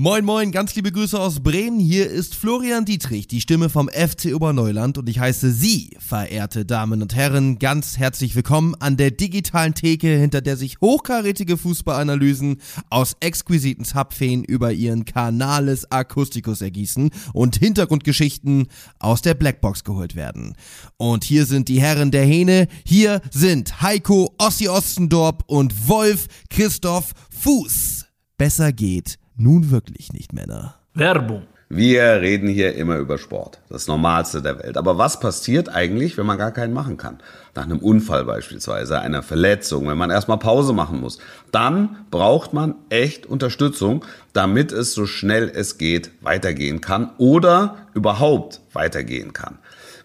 [0.00, 1.80] Moin moin, ganz liebe Grüße aus Bremen.
[1.80, 7.02] Hier ist Florian Dietrich, die Stimme vom FC Oberneuland und ich heiße Sie, verehrte Damen
[7.02, 13.16] und Herren, ganz herzlich willkommen an der digitalen Theke, hinter der sich hochkarätige Fußballanalysen aus
[13.18, 18.68] exquisiten Zapfeen über ihren Canales Acusticus ergießen und Hintergrundgeschichten
[19.00, 20.54] aus der Blackbox geholt werden.
[20.96, 27.14] Und hier sind die Herren der Hähne, hier sind Heiko Ossi Ostendorp und Wolf Christoph
[27.30, 28.06] Fuß.
[28.36, 30.74] Besser geht nun wirklich nicht, Männer.
[30.94, 31.44] Werbung.
[31.70, 34.78] Wir reden hier immer über Sport, das Normalste der Welt.
[34.78, 37.18] Aber was passiert eigentlich, wenn man gar keinen machen kann?
[37.54, 41.18] Nach einem Unfall beispielsweise, einer Verletzung, wenn man erstmal Pause machen muss.
[41.52, 44.02] Dann braucht man echt Unterstützung,
[44.32, 49.58] damit es so schnell es geht weitergehen kann oder überhaupt weitergehen kann.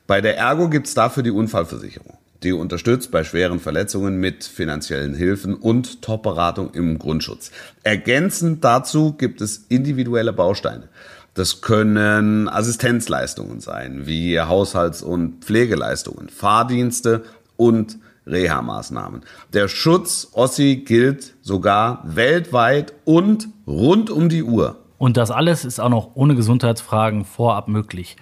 [0.06, 5.56] Bei der Ergo gibt's dafür die Unfallversicherung die unterstützt bei schweren Verletzungen mit finanziellen Hilfen
[5.56, 7.52] und Top-Beratung im Grundschutz.
[7.84, 10.90] Ergänzend dazu gibt es individuelle Bausteine.
[11.34, 17.24] Das können Assistenzleistungen sein, wie Haushalts- und Pflegeleistungen, Fahrdienste
[17.58, 19.22] und Reha-Maßnahmen.
[19.52, 24.78] Der Schutz Ossi gilt sogar weltweit und rund um die Uhr.
[24.98, 28.16] Und das alles ist auch noch ohne Gesundheitsfragen vorab möglich.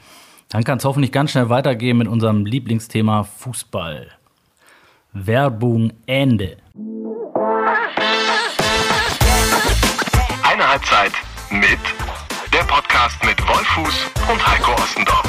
[0.49, 4.07] Dann kann es hoffentlich ganz schnell weitergehen mit unserem Lieblingsthema Fußball.
[5.13, 6.55] Werbung Ende.
[10.43, 11.11] Eine Halbzeit
[11.49, 11.79] mit
[12.53, 15.27] der Podcast mit Wolfuß und Heiko Ostendorf.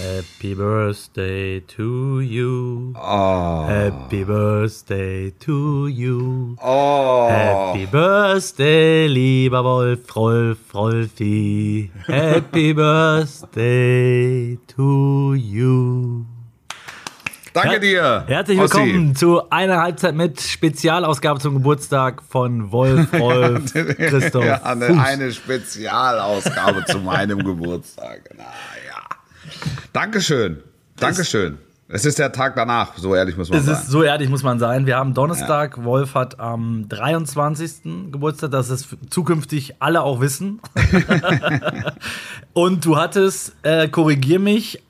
[0.00, 2.94] Happy Birthday to you.
[2.96, 3.64] Oh.
[3.68, 6.56] Happy Birthday to you.
[6.62, 7.28] Oh.
[7.28, 11.90] Happy Birthday, lieber Wolf, Rolf, Rolfi.
[12.06, 16.24] Happy Birthday to you.
[17.52, 18.24] Danke dir.
[18.26, 19.14] Herzlich willkommen Ossi.
[19.14, 24.44] zu einer Halbzeit mit Spezialausgabe zum Geburtstag von Wolf, Rolf, Christoph.
[24.46, 28.30] ja, eine, eine Spezialausgabe zu meinem Geburtstag.
[28.38, 28.44] Ja.
[29.92, 30.62] Dankeschön.
[30.96, 31.58] Dankeschön.
[31.92, 33.74] Es ist der Tag danach, so ehrlich muss man es sein.
[33.74, 34.86] Es ist so ehrlich muss man sein.
[34.86, 35.84] Wir haben Donnerstag, ja.
[35.84, 38.12] Wolf hat am 23.
[38.12, 40.60] Geburtstag, dass es zukünftig alle auch wissen.
[42.52, 44.80] Und du hattest, äh, korrigier mich,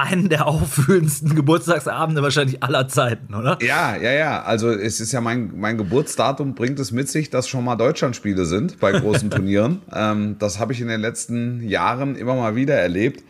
[0.00, 3.58] einen der auffühlendsten Geburtstagsabende wahrscheinlich aller Zeiten, oder?
[3.62, 4.42] Ja, ja, ja.
[4.42, 8.44] Also es ist ja mein, mein Geburtsdatum bringt es mit sich, dass schon mal Deutschlandspiele
[8.44, 9.82] sind bei großen Turnieren.
[9.92, 13.24] ähm, das habe ich in den letzten Jahren immer mal wieder erlebt.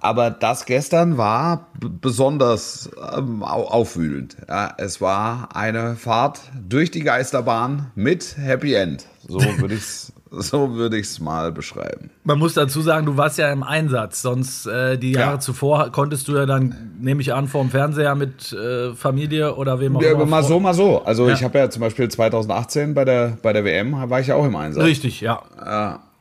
[0.00, 4.36] Aber das gestern war besonders ähm, aufwühlend.
[4.48, 9.06] Ja, es war eine Fahrt durch die Geisterbahn mit Happy End.
[9.26, 12.10] So würde ich es so würde ich es mal beschreiben.
[12.24, 14.22] Man muss dazu sagen, du warst ja im Einsatz.
[14.22, 15.40] Sonst äh, die Jahre ja.
[15.40, 19.96] zuvor konntest du ja dann, nehme ich an, vorm Fernseher mit äh, Familie oder wem
[19.96, 20.26] auch ja, immer.
[20.26, 21.02] Mal so, mal so.
[21.04, 21.34] Also ja.
[21.34, 24.44] ich habe ja zum Beispiel 2018 bei der, bei der WM war ich ja auch
[24.44, 24.84] im Einsatz.
[24.84, 25.42] Richtig, ja.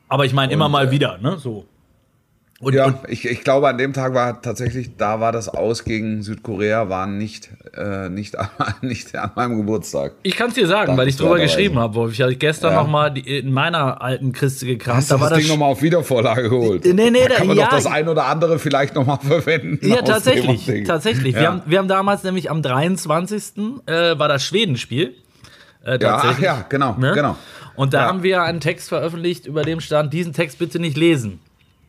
[0.07, 1.37] Aber ich meine immer mal äh, wieder, ne?
[1.37, 1.65] So.
[2.61, 5.83] Und, ja, und ich, ich glaube, an dem Tag war tatsächlich, da war das Aus
[5.83, 8.37] gegen Südkorea, war nicht, äh, nicht,
[8.81, 10.13] nicht an meinem Geburtstag.
[10.23, 12.13] Ich kann es dir sagen, Dank weil ich drüber geschrieben habe, Wolf.
[12.13, 12.81] Ich habe gestern ja.
[12.81, 14.99] noch mal in meiner alten Kiste gekramt.
[14.99, 16.85] Hast da du das, das Ding nochmal auf Wiedervorlage geholt?
[16.85, 19.85] Nee, nee, da kann man ja, doch das ein oder andere vielleicht nochmal verwenden.
[19.85, 20.87] Ja, tatsächlich.
[20.87, 21.35] Tatsächlich.
[21.35, 21.41] Ja.
[21.41, 23.57] Wir, haben, wir haben damals nämlich am 23.
[23.85, 25.13] Äh, war das Schwedenspiel.
[25.85, 27.11] Äh, ja, ach ja, genau, ne?
[27.13, 27.35] genau.
[27.75, 31.41] Und da haben wir einen Text veröffentlicht, über dem stand, diesen Text bitte nicht lesen.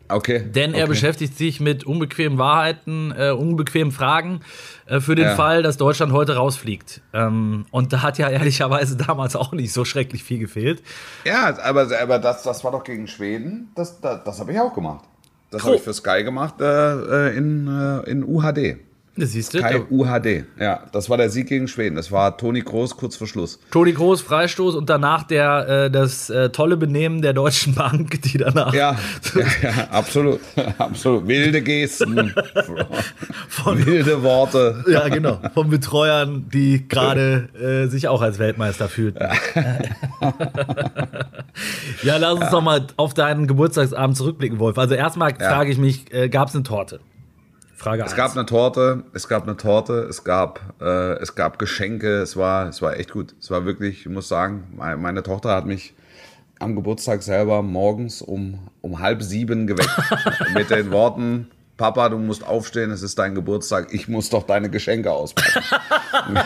[0.08, 0.40] Okay.
[0.40, 0.90] Denn er okay.
[0.90, 4.40] beschäftigt sich mit unbequemen Wahrheiten, äh, unbequemen Fragen
[4.86, 5.34] äh, für den ja.
[5.34, 7.00] Fall, dass Deutschland heute rausfliegt.
[7.12, 10.82] Ähm, und da hat ja ehrlicherweise damals auch nicht so schrecklich viel gefehlt.
[11.24, 13.70] Ja, aber, aber das, das war doch gegen Schweden.
[13.74, 15.04] Das, das, das habe ich auch gemacht.
[15.50, 18.78] Das habe ich für Sky gemacht äh, äh in, äh, in UHD.
[19.18, 19.60] Das siehst du.
[19.60, 20.44] Kai UHD.
[20.60, 21.96] Ja, das war der Sieg gegen Schweden.
[21.96, 23.58] Das war Toni Groß kurz vor Schluss.
[23.70, 28.36] Toni Groß, Freistoß und danach der, äh, das äh, tolle Benehmen der Deutschen Bank, die
[28.36, 28.74] danach.
[28.74, 28.96] Ja,
[29.34, 30.40] ja, ja absolut.
[30.78, 31.26] absolut.
[31.26, 32.34] Wilde Gesten.
[33.48, 34.84] von, wilde Worte.
[34.86, 35.40] Ja, genau.
[35.54, 39.20] Von Betreuern, die gerade äh, sich auch als Weltmeister fühlten.
[39.22, 40.34] Ja,
[42.02, 42.50] ja lass uns ja.
[42.50, 44.76] doch mal auf deinen Geburtstagsabend zurückblicken, Wolf.
[44.76, 47.00] Also erstmal frage ich mich, äh, gab es eine Torte?
[47.76, 48.16] Frage es 1.
[48.16, 52.68] gab eine Torte, es gab eine Torte, es gab, äh, es gab Geschenke, es war,
[52.68, 53.34] es war echt gut.
[53.38, 55.94] Es war wirklich, ich muss sagen, meine, meine Tochter hat mich
[56.58, 59.90] am Geburtstag selber morgens um, um halb sieben geweckt
[60.54, 64.70] mit den Worten, Papa, du musst aufstehen, es ist dein Geburtstag, ich muss doch deine
[64.70, 65.62] Geschenke auspacken.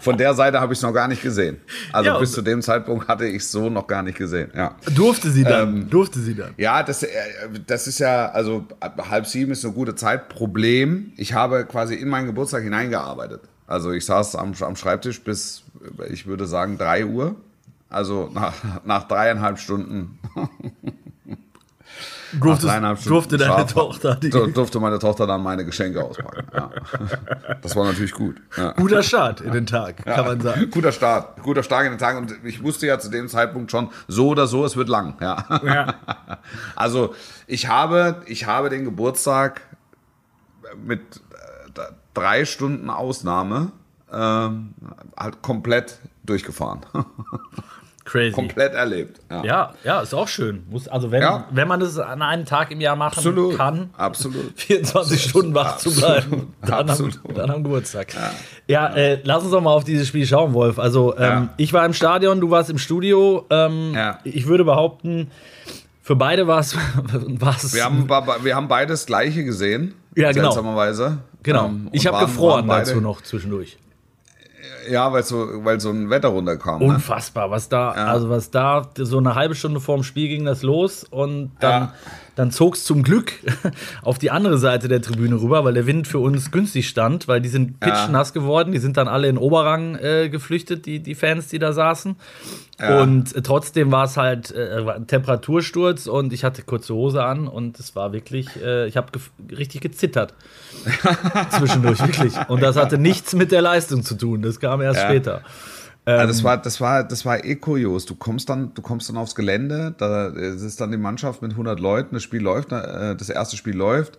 [0.00, 1.62] Von der Seite habe ich es noch gar nicht gesehen.
[1.92, 4.50] Also ja, bis zu dem Zeitpunkt hatte ich es so noch gar nicht gesehen.
[4.54, 4.76] Ja.
[4.94, 5.76] Durfte sie dann?
[5.76, 6.52] Ähm, durfte sie dann?
[6.58, 7.08] Ja, das, äh,
[7.66, 10.28] das ist ja, also halb sieben ist eine gute Zeit.
[10.28, 13.40] Problem, ich habe quasi in meinen Geburtstag hineingearbeitet.
[13.66, 15.62] Also ich saß am, am Schreibtisch bis,
[16.10, 17.36] ich würde sagen, 3 Uhr.
[17.88, 18.54] Also nach,
[18.84, 20.18] nach dreieinhalb Stunden
[22.40, 26.02] Durfte, dreieinhalb Stunden durfte deine Schlaf Tochter die dur- durfte meine Tochter dann meine Geschenke
[26.02, 26.46] auspacken.
[26.52, 26.70] Ja.
[27.62, 28.36] Das war natürlich gut.
[28.56, 28.72] Ja.
[28.72, 30.70] guter Start in den Tag, kann man sagen.
[30.70, 33.90] Guter Start, guter Start in den Tag und ich wusste ja zu dem Zeitpunkt schon,
[34.08, 35.16] so oder so, es wird lang.
[35.20, 35.44] Ja.
[35.64, 35.94] Ja.
[36.76, 37.14] Also
[37.46, 39.60] ich habe, ich habe den Geburtstag
[40.84, 41.00] mit
[41.76, 41.80] äh,
[42.14, 43.70] drei Stunden Ausnahme
[44.12, 44.74] ähm,
[45.16, 46.80] halt komplett durchgefahren,
[48.04, 48.32] Crazy.
[48.32, 49.20] komplett erlebt.
[49.30, 49.44] Ja.
[49.44, 50.64] Ja, ja, ist auch schön.
[50.68, 51.44] Muss, also wenn, Ja.
[51.52, 54.52] wenn man es an einem Tag im Jahr machen Absolut, kann, absolut.
[54.56, 57.38] 24 Stunden wach zu bleiben, Absolut, dann am, absolut.
[57.38, 58.08] dann am Geburtstag.
[58.66, 60.78] Ja, äh, lass uns doch mal auf dieses Spiel schauen, Wolf.
[60.80, 61.48] Also ähm, Ja.
[61.58, 63.46] ich war im Stadion, du warst im Studio.
[63.50, 64.18] Ähm, Ja.
[64.24, 65.30] Ich würde behaupten,
[66.02, 66.74] für beide war es
[67.72, 68.08] Wir haben,
[68.44, 70.50] wir haben beides gleiche gesehen, Ja, genau.
[70.50, 71.18] seltsamerweise.
[71.44, 71.66] genau.
[71.66, 73.78] Ähm, ich habe gefroren beide- dazu noch zwischendurch.
[74.90, 76.80] Ja, weil so, weil so ein Wetter runterkam.
[76.80, 76.86] Ne?
[76.86, 81.04] Unfassbar, was da, also was da, so eine halbe Stunde vorm Spiel ging das los
[81.04, 81.94] und dann, Ja.
[82.34, 83.32] Dann zog es zum Glück
[84.02, 87.40] auf die andere Seite der Tribüne rüber, weil der Wind für uns günstig stand, weil
[87.40, 91.48] die sind pitschnass geworden, die sind dann alle in Oberrang äh, geflüchtet, die, die Fans,
[91.48, 92.16] die da saßen.
[92.80, 93.02] Ja.
[93.02, 97.78] Und äh, trotzdem war es halt äh, Temperatursturz und ich hatte kurze Hose an und
[97.78, 99.08] es war wirklich, äh, ich habe
[99.56, 100.34] richtig gezittert
[101.50, 102.34] zwischendurch, wirklich.
[102.48, 105.08] Und das hatte nichts mit der Leistung zu tun, das kam erst Ja.
[105.08, 105.42] später.
[106.06, 106.28] Ja, Ähm.
[106.28, 108.06] das war, das war, das war eh kurios.
[108.06, 111.78] Du kommst dann, du kommst dann aufs Gelände, da ist dann die Mannschaft mit 100
[111.78, 114.18] Leuten, das Spiel läuft, äh, das erste Spiel läuft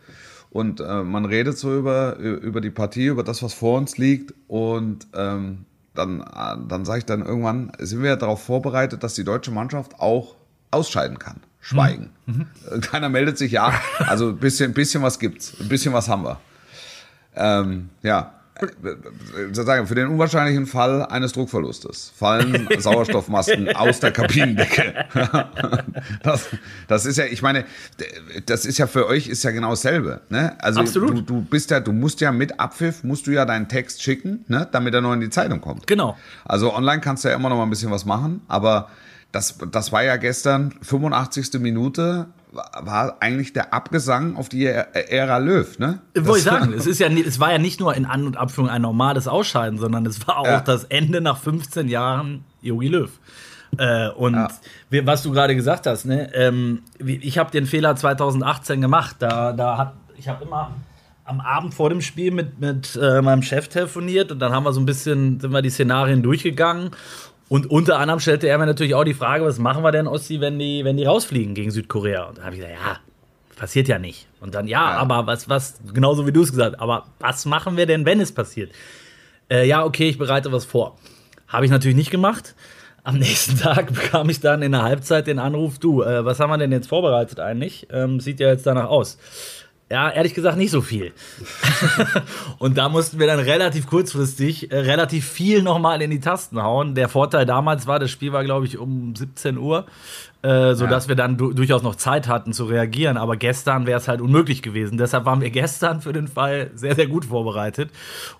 [0.49, 4.33] und äh, man redet so über, über die Partie, über das, was vor uns liegt
[4.47, 9.23] und ähm, dann, äh, dann sage ich dann irgendwann, sind wir darauf vorbereitet, dass die
[9.23, 10.35] deutsche Mannschaft auch
[10.71, 11.41] ausscheiden kann.
[11.59, 12.09] Schweigen.
[12.71, 16.23] Äh, Keiner meldet sich, ja, also ein bisschen, bisschen was gibt's, ein bisschen was haben
[16.23, 16.39] wir.
[17.35, 18.33] Ähm, ja.
[19.51, 25.05] Sozusagen für den unwahrscheinlichen Fall eines Druckverlustes fallen Sauerstoffmasken aus der Kabinendecke.
[26.21, 26.49] Das,
[26.87, 27.65] das ist ja, ich meine,
[28.45, 30.21] das ist ja für euch ist ja genau dasselbe.
[30.29, 30.55] Ne?
[30.61, 31.17] Also Absolut.
[31.17, 34.45] Du, du bist ja, du musst ja mit Abpfiff musst du ja deinen Text schicken,
[34.47, 34.67] ne?
[34.71, 35.87] damit er noch in die Zeitung kommt.
[35.87, 36.17] Genau.
[36.45, 38.89] Also online kannst du ja immer noch mal ein bisschen was machen, aber
[39.31, 41.59] das, das war ja gestern 85.
[41.59, 45.99] Minute war- eigentlich der Abgesang auf die Ära Löw, ne?
[46.15, 48.69] Wollte ich sagen, es, ist ja, es war ja nicht nur in An- und Abführung
[48.69, 50.59] ein normales Ausscheiden, sondern es war auch Ja.
[50.61, 53.09] das Ende nach 15 Jahren Jogi Löw.
[53.77, 54.47] Äh, und Ja.
[55.03, 59.15] was du gerade gesagt hast, ne, ähm, ich habe den Fehler 2018 gemacht.
[59.19, 60.71] Da, da hat, ich habe immer
[61.25, 64.73] am Abend vor dem Spiel mit, mit äh, meinem Chef telefoniert und dann haben wir
[64.73, 66.91] so ein bisschen, sind wir die Szenarien durchgegangen.
[67.49, 70.39] Und unter anderem stellte er mir natürlich auch die Frage, was machen wir denn, Ossi,
[70.41, 72.23] wenn die, wenn die rausfliegen gegen Südkorea?
[72.23, 72.97] Und da habe ich gesagt, ja,
[73.55, 74.27] passiert ja nicht.
[74.41, 74.97] Und dann, ja, Ja.
[74.97, 78.19] aber was, was, genauso wie du es gesagt hast, aber was machen wir denn, wenn
[78.19, 78.71] es passiert?
[79.51, 80.97] Äh, ja, okay, ich bereite was vor.
[81.47, 82.55] Habe ich natürlich nicht gemacht.
[83.03, 86.49] Am nächsten Tag bekam ich dann in der Halbzeit den Anruf, du, äh, was haben
[86.49, 87.87] wir denn jetzt vorbereitet eigentlich?
[87.91, 89.17] Ähm, sieht ja jetzt danach aus.
[89.93, 91.13] Ja, ehrlich gesagt nicht so viel.
[92.57, 96.95] und da mussten wir dann relativ kurzfristig äh, relativ viel nochmal in die Tasten hauen.
[96.95, 99.85] Der Vorteil damals war, das Spiel war, glaube ich, um 17 Uhr,
[100.43, 103.15] äh, sodass wir dann du durchaus noch Zeit hatten zu reagieren.
[103.15, 104.97] Aber gestern wäre es halt unmöglich gewesen.
[104.97, 107.91] Deshalb waren wir gestern für den Fall sehr, sehr gut vorbereitet.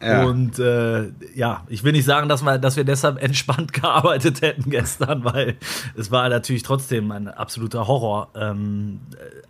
[0.01, 0.25] Ja.
[0.25, 4.69] Und äh, ja, ich will nicht sagen, dass wir, dass wir deshalb entspannt gearbeitet hätten
[4.69, 5.55] gestern, weil
[5.95, 8.29] es war natürlich trotzdem ein absoluter Horror.
[8.35, 8.99] Ähm,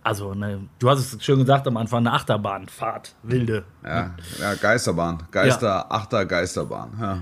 [0.04, 3.64] also, ne, du hast es schön gesagt am Anfang, eine Achterbahnfahrt, wilde.
[3.82, 5.24] Ja, ja Geisterbahn.
[5.32, 6.92] Geister, Achter Geisterbahn.
[7.00, 7.18] Ja.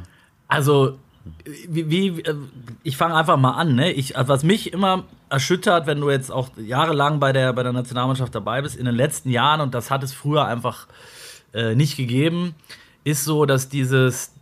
[0.48, 0.98] Also,
[1.44, 2.34] wie, wie äh,
[2.82, 3.92] ich fange einfach mal an, ne?
[3.92, 8.34] Ich, was mich immer erschüttert, wenn du jetzt auch jahrelang bei der, bei der Nationalmannschaft
[8.34, 10.86] dabei bist, in den letzten Jahren, und das hat es früher einfach
[11.54, 12.54] äh, nicht gegeben,
[13.04, 14.32] ist so, dass dieses,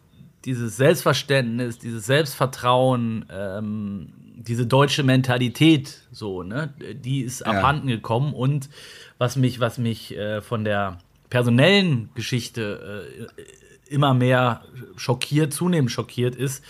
[0.44, 8.32] dieses Selbstverständnis, dieses Selbstvertrauen, ähm, diese deutsche Mentalität, so, ne, die ist abhanden gekommen.
[8.32, 8.70] Und
[9.18, 13.04] was mich, was mich äh, von der personellen Geschichte
[13.36, 13.42] äh,
[13.90, 14.62] immer mehr
[14.96, 16.62] schockiert, zunehmend schockiert ist,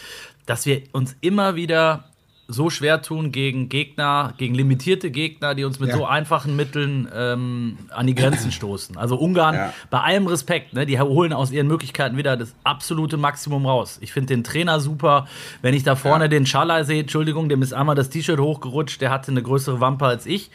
[0.47, 2.05] dass wir uns immer wieder
[2.53, 5.97] so schwer tun gegen Gegner, gegen limitierte Gegner, die uns mit Ja.
[5.99, 8.97] so einfachen Mitteln ähm, an die Grenzen stoßen.
[8.97, 9.73] Also Ungarn, Ja.
[9.89, 13.99] bei allem Respekt, ne, die holen aus ihren Möglichkeiten wieder das absolute Maximum raus.
[14.01, 15.29] Ich finde den Trainer super.
[15.63, 16.29] Wenn ich da vorne Ja.
[16.29, 20.07] den Schalai sehe, Entschuldigung, dem ist einmal das T-Shirt hochgerutscht, der hatte eine größere Wampe
[20.07, 20.51] als ich.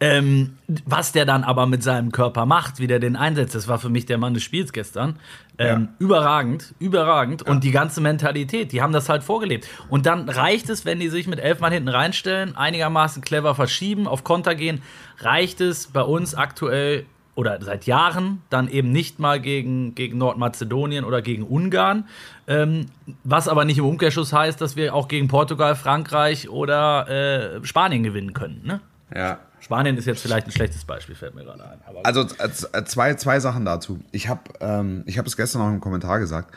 [0.00, 3.80] Ähm, was der dann aber mit seinem Körper macht, wie der den einsetzt, das war
[3.80, 5.18] für mich der Mann des Spiels gestern.
[5.58, 7.42] Ähm, Überragend, überragend.
[7.42, 9.66] Und die ganze Mentalität, die haben das halt vorgelebt.
[9.88, 14.06] Und dann reicht es, wenn die sich mit elf Mann hinten reinstellen, einigermaßen clever verschieben,
[14.06, 14.82] auf Konter gehen,
[15.18, 17.06] reicht es bei uns aktuell,
[17.38, 22.08] oder seit Jahren dann eben nicht mal gegen, gegen Nordmazedonien oder gegen Ungarn.
[22.48, 22.86] Ähm,
[23.22, 27.08] was aber nicht im Umkehrschluss heißt, dass wir auch gegen Portugal, Frankreich oder
[27.60, 28.62] äh, Spanien gewinnen können.
[28.64, 28.80] Ne?
[29.14, 29.38] Ja.
[29.68, 31.78] Spanien ist jetzt vielleicht ein schlechtes Beispiel, fällt mir gerade ein.
[32.02, 34.00] Also äh, zwei, zwei Sachen dazu.
[34.12, 36.56] Ich habe ähm, ich hab es gestern noch im Kommentar gesagt.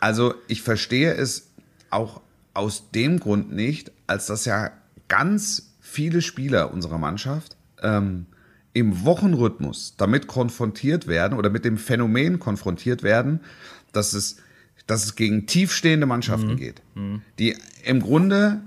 [0.00, 1.50] Also ich verstehe es
[1.90, 2.22] auch
[2.54, 4.70] aus dem Grund nicht, als dass ja
[5.08, 8.24] ganz viele Spieler unserer Mannschaft ähm,
[8.72, 13.40] im Wochenrhythmus damit konfrontiert werden oder mit dem Phänomen konfrontiert werden,
[13.92, 14.38] dass es,
[14.86, 16.80] dass es gegen tiefstehende Mannschaften geht,
[17.38, 18.62] die im Grunde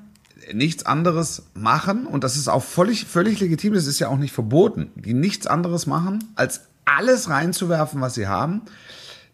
[0.54, 4.34] nichts anderes machen und das ist auch völlig, völlig legitim, das ist ja auch nicht
[4.34, 8.62] verboten, die nichts anderes machen, als alles reinzuwerfen, was sie haben,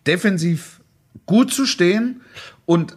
[0.06, 0.82] defensiv
[1.26, 2.22] gut zu stehen
[2.66, 2.96] und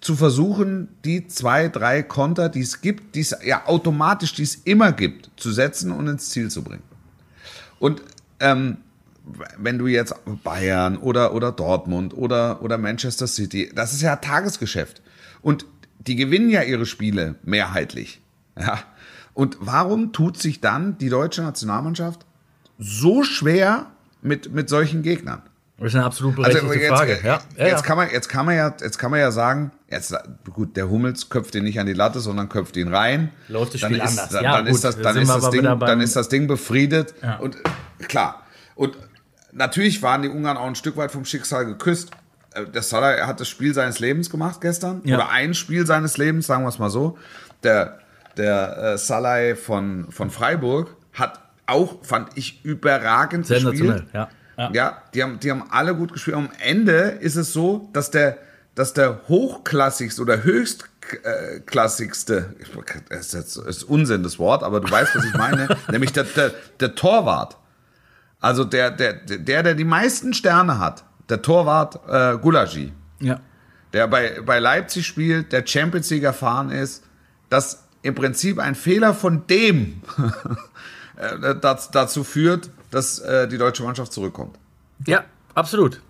[0.00, 4.54] zu versuchen, die zwei, drei Konter, die es gibt, die es ja automatisch, die es
[4.54, 6.82] immer gibt, zu setzen und ins Ziel zu bringen.
[7.78, 8.02] Und
[8.40, 8.78] ähm,
[9.58, 15.02] wenn du jetzt Bayern oder, oder Dortmund oder, oder Manchester City, das ist ja Tagesgeschäft.
[15.42, 15.66] Und
[16.06, 18.20] die gewinnen ja ihre Spiele mehrheitlich.
[18.58, 18.78] Ja.
[19.34, 22.26] Und warum tut sich dann die deutsche Nationalmannschaft
[22.78, 23.86] so schwer
[24.22, 25.42] mit, mit solchen Gegnern?
[25.78, 27.20] das ist eine absolut berechtigte Also jetzt, Frage.
[27.24, 27.84] Ja, ja, jetzt.
[27.84, 30.14] Kann man, jetzt, kann man ja, jetzt kann man ja sagen, jetzt,
[30.52, 33.30] gut, der Hummels köpft ihn nicht an die Latte, sondern köpft ihn rein.
[33.48, 34.28] Läuft das dann Spiel ist, anders.
[34.28, 37.14] Dann, Ja, dann gut, ist das, dann ist Ding, dann ist das Ding befriedet.
[37.22, 37.36] Ja.
[37.36, 38.42] Und äh, klar.
[38.74, 38.98] Und
[39.52, 42.10] natürlich waren die Ungarn auch ein Stück weit vom Schicksal geküsst.
[42.54, 45.00] Äh, Der Salah hat das Spiel seines Lebens gemacht gestern.
[45.04, 45.16] Ja.
[45.16, 47.18] Oder ein Spiel seines Lebens, sagen wir es mal so.
[47.62, 47.98] Der,
[48.36, 54.04] der äh, Salah von, von Freiburg hat auch, fand ich, überragend gespielt.
[54.12, 54.28] ja.
[54.58, 54.70] ja.
[54.74, 56.36] Ja, die haben, die haben alle gut gespielt.
[56.36, 58.36] Am Ende ist es so, dass der,
[58.74, 62.54] dass der hochklassigste oder höchstklassigste,
[63.08, 66.50] das ist, ist Unsinn das Wort, aber du weißt, was ich meine, nämlich der, der,
[66.78, 67.56] der Torwart.
[68.38, 73.40] Also der, der, der, der die meisten Sterne hat, der Torwart äh, Gulagi, ja.
[73.92, 77.04] der bei, bei Leipzig spielt, der Champions League erfahren ist,
[77.48, 80.02] dass im Prinzip ein Fehler von dem
[81.16, 81.54] äh,
[81.92, 84.58] dazu führt, dass äh, die deutsche Mannschaft zurückkommt.
[85.06, 86.00] Ja, absolut.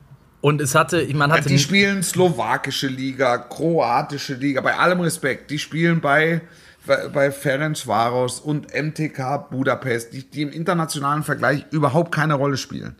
[0.41, 5.51] Und es hatte, meine, hatte Die spielen slowakische Liga, kroatische Liga, bei allem Respekt.
[5.51, 6.41] Die spielen bei,
[6.87, 12.97] bei, bei Ferencvaros und MTK Budapest, die, die im internationalen Vergleich überhaupt keine Rolle spielen.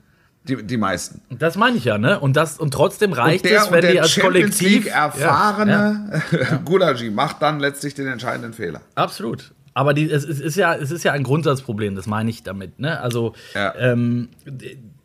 [0.51, 1.23] Die, die meisten.
[1.31, 2.19] Das meine ich ja, ne?
[2.19, 4.87] Und das und trotzdem reicht der, es, und wenn der die als Champions Kollektiv League
[4.93, 6.23] erfahrene
[6.65, 8.81] Gulagi macht dann letztlich den entscheidenden Fehler.
[8.97, 9.53] Absolut.
[9.75, 12.81] Aber die, es, es, ist ja, es ist ja ein Grundsatzproblem, das meine ich damit.
[12.81, 13.01] Ne?
[13.01, 13.73] Also, Ja.
[13.77, 14.29] ähm,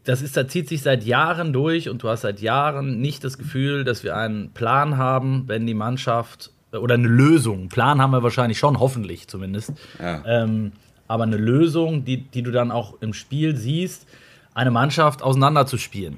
[0.03, 3.37] das ist, da zieht sich seit Jahren durch und du hast seit Jahren nicht das
[3.37, 7.69] Gefühl, dass wir einen Plan haben, wenn die Mannschaft oder eine Lösung.
[7.69, 9.73] Plan haben wir wahrscheinlich schon, hoffentlich zumindest.
[9.99, 10.23] Ja.
[10.25, 10.71] Ähm,
[11.07, 14.07] aber eine Lösung, die, die du dann auch im Spiel siehst,
[14.55, 16.17] eine Mannschaft auseinanderzuspielen.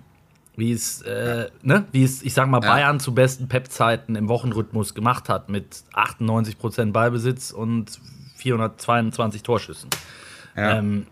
[0.56, 1.86] Wie es, äh, ne?
[1.92, 2.70] wie es, ich sag mal, Ja.
[2.72, 8.00] Bayern zu besten Pep-Zeiten im Wochenrhythmus gemacht hat, mit 98% Ballbesitz und
[8.38, 9.90] 422 Torschüssen.
[10.56, 10.78] Ja.
[10.78, 11.06] Ähm,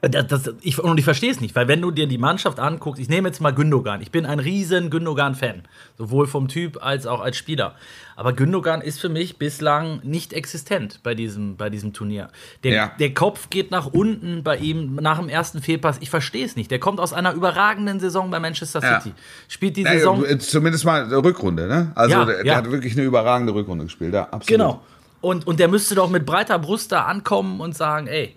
[0.00, 3.00] das, das, ich, und ich verstehe es nicht, weil wenn du dir die Mannschaft anguckst,
[3.00, 5.62] ich nehme jetzt mal Gündogan, ich bin ein riesen Gündogan-Fan,
[5.96, 7.74] sowohl vom Typ als auch als Spieler.
[8.16, 12.28] Aber Gündogan ist für mich bislang nicht existent bei diesem, bei diesem Turnier.
[12.64, 12.92] Der, Ja.
[12.98, 15.98] der Kopf geht nach unten bei ihm nach dem ersten Fehlpass.
[16.00, 16.70] Ich verstehe es nicht.
[16.70, 19.00] Der kommt aus einer überragenden Saison bei Manchester Ja.
[19.00, 19.14] City.
[19.48, 20.24] Spielt die Naja, Saison.
[20.24, 21.92] äh, zumindest mal eine Rückrunde, ne?
[21.94, 22.56] Also Ja, der, der ja.
[22.56, 24.46] hat wirklich eine überragende Rückrunde gespielt, ja, absolut.
[24.48, 24.82] Genau.
[25.20, 28.34] Und, und der müsste doch mit breiter Brust da ankommen und sagen, ey,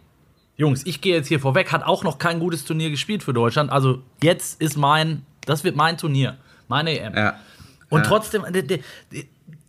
[0.62, 3.72] Jungs, ich gehe jetzt hier vorweg, hat auch noch kein gutes Turnier gespielt für Deutschland.
[3.72, 6.38] Also jetzt ist mein, das wird mein Turnier,
[6.68, 7.16] meine EM.
[7.16, 7.40] Ja.
[7.90, 8.08] Und Ja.
[8.08, 8.80] trotzdem, der,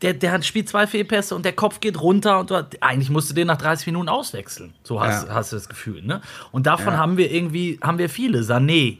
[0.02, 3.30] der, der, hat spielt zwei Fehlpässe und der Kopf geht runter und du, eigentlich musst
[3.30, 4.74] du den nach 30 Minuten auswechseln.
[4.82, 5.34] So hast, Ja.
[5.34, 6.02] hast du das Gefühl.
[6.02, 6.20] Ne?
[6.50, 8.40] Und davon haben wir irgendwie, haben wir viele.
[8.40, 8.98] Sané,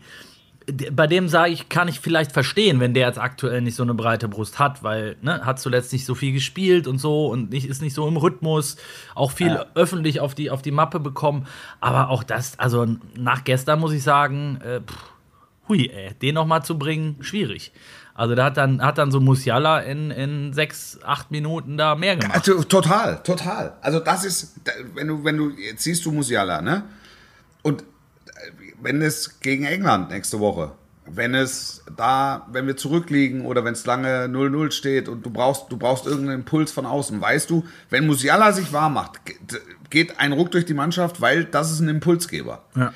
[0.92, 3.94] bei dem sage ich, kann ich vielleicht verstehen, wenn der jetzt aktuell nicht so eine
[3.94, 7.66] breite Brust hat, weil ne, hat zuletzt nicht so viel gespielt und so und nicht,
[7.68, 8.76] ist nicht so im Rhythmus,
[9.14, 9.66] auch viel Ja.
[9.74, 11.46] öffentlich auf die, auf die Mappe bekommen.
[11.80, 14.96] Aber auch das, also nach gestern muss ich sagen, äh, pff,
[15.68, 17.72] hui, ey, den noch mal zu bringen, schwierig.
[18.14, 22.16] Also da hat dann, hat dann so Musiala in, in sechs, acht Minuten da mehr
[22.16, 22.36] gemacht.
[22.46, 23.72] Also, total, total.
[23.80, 24.54] Also das ist,
[24.94, 26.84] wenn du, wenn du, jetzt siehst du Musiala, ne?
[27.62, 27.84] Und
[28.82, 30.72] wenn es gegen England nächste Woche,
[31.06, 35.64] wenn es da, wenn wir zurückliegen oder wenn es lange 0-0 steht und du brauchst,
[35.70, 39.36] du brauchst irgendeinen Impuls von außen, weißt du, wenn Musiala sich warm macht, ge-
[39.90, 42.62] geht ein Ruck durch die Mannschaft, weil das ist ein Impulsgeber.
[42.76, 42.92] Ja.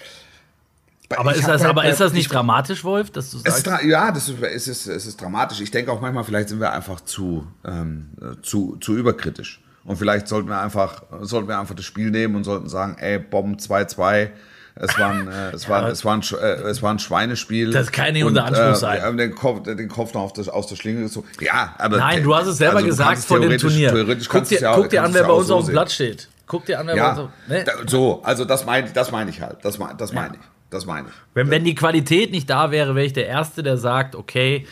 [1.16, 3.68] Aber, ist das, bei- aber ist das nicht ich- dramatisch, Wolf, dass du Es sagst?
[3.68, 5.60] dra- ja, das ist, es, ist, es ist dramatisch.
[5.60, 9.62] Ich denke auch manchmal, vielleicht sind wir einfach zu, ähm, äh, zu, zu überkritisch.
[9.84, 13.20] Und vielleicht sollten wir einfach, sollten wir einfach das Spiel nehmen und sollten sagen, ey,
[13.20, 14.30] Bomben 2-2,
[14.78, 17.70] Es war ein, äh, es war, es war ein, äh, es war ein Schweinespiel.
[17.70, 18.98] Das kann nicht unser Anspruch äh, sein.
[18.98, 21.26] Wir haben den Kopf, den Kopf noch das, aus der Schlinge gezogen.
[21.40, 21.96] Ja, aber.
[21.96, 23.90] Nein, du hast es selber also gesagt vor dem Turnier.
[23.90, 25.72] Theoretisch Guck dir, es ja guck dir an, wer bei uns so auf dem.
[25.72, 26.28] Platz steht.
[26.46, 27.64] Guck dir an, wer bei Ja, uns auf, ne?
[27.64, 29.56] da, so, also das meine das meine ich halt.
[29.62, 30.40] Das, mein- das meine ich.
[30.68, 31.14] Das meine ich.
[31.32, 34.66] Wenn, wenn die Qualität nicht da wäre, wäre ich der Erste, der sagt, okay,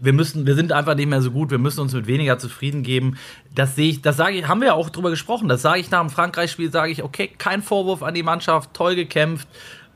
[0.00, 2.82] wir müssen, wir sind einfach nicht mehr so gut, wir müssen uns mit weniger zufrieden
[2.82, 3.16] geben.
[3.54, 5.48] Das sehe ich, das sage ich, haben wir ja auch drüber gesprochen.
[5.48, 8.94] Das sage ich nach dem Frankreich-Spiel, sage ich, okay, kein Vorwurf an die Mannschaft, toll
[8.96, 9.46] gekämpft.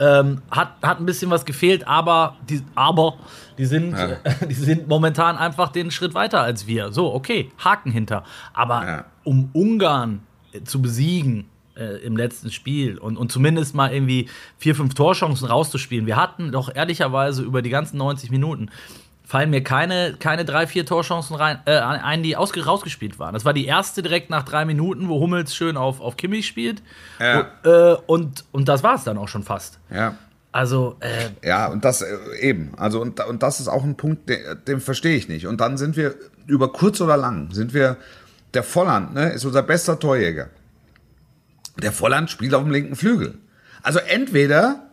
[0.00, 3.14] Ähm, hat, hat ein bisschen was gefehlt, aber die, aber
[3.58, 4.16] die sind, Ja.
[4.48, 6.90] die sind momentan einfach den Schritt weiter als wir.
[6.92, 8.24] So, okay, Haken hinter.
[8.52, 9.04] Aber Ja.
[9.22, 10.20] um Ungarn
[10.52, 11.44] äh, zu besiegen
[11.76, 16.06] äh, im letzten Spiel und, und zumindest mal irgendwie vier, fünf Torchancen rauszuspielen.
[16.06, 18.70] Wir hatten doch ehrlicherweise über die ganzen 90 Minuten
[19.24, 23.32] fallen mir keine, keine drei, vier Torchancen rein, äh, ein, die ausge, rausgespielt waren.
[23.32, 26.82] Das war die erste direkt nach drei Minuten, wo Hummels schön auf, auf Kimmich spielt.
[27.18, 27.46] Ja.
[27.64, 29.78] Äh, und, und das war es dann auch schon fast.
[29.90, 30.16] Ja.
[30.52, 32.74] Also, äh, Ja, und das äh, eben.
[32.76, 34.38] Also, und, und das ist auch ein Punkt, den,
[34.68, 35.46] den verstehe ich nicht.
[35.46, 36.14] Und dann sind wir
[36.46, 37.96] über kurz oder lang, sind wir,
[38.52, 40.50] der Volland, ne, ist unser bester Torjäger.
[41.82, 43.34] Der Volland spielt auf dem linken Flügel.
[43.82, 44.83] Also entweder,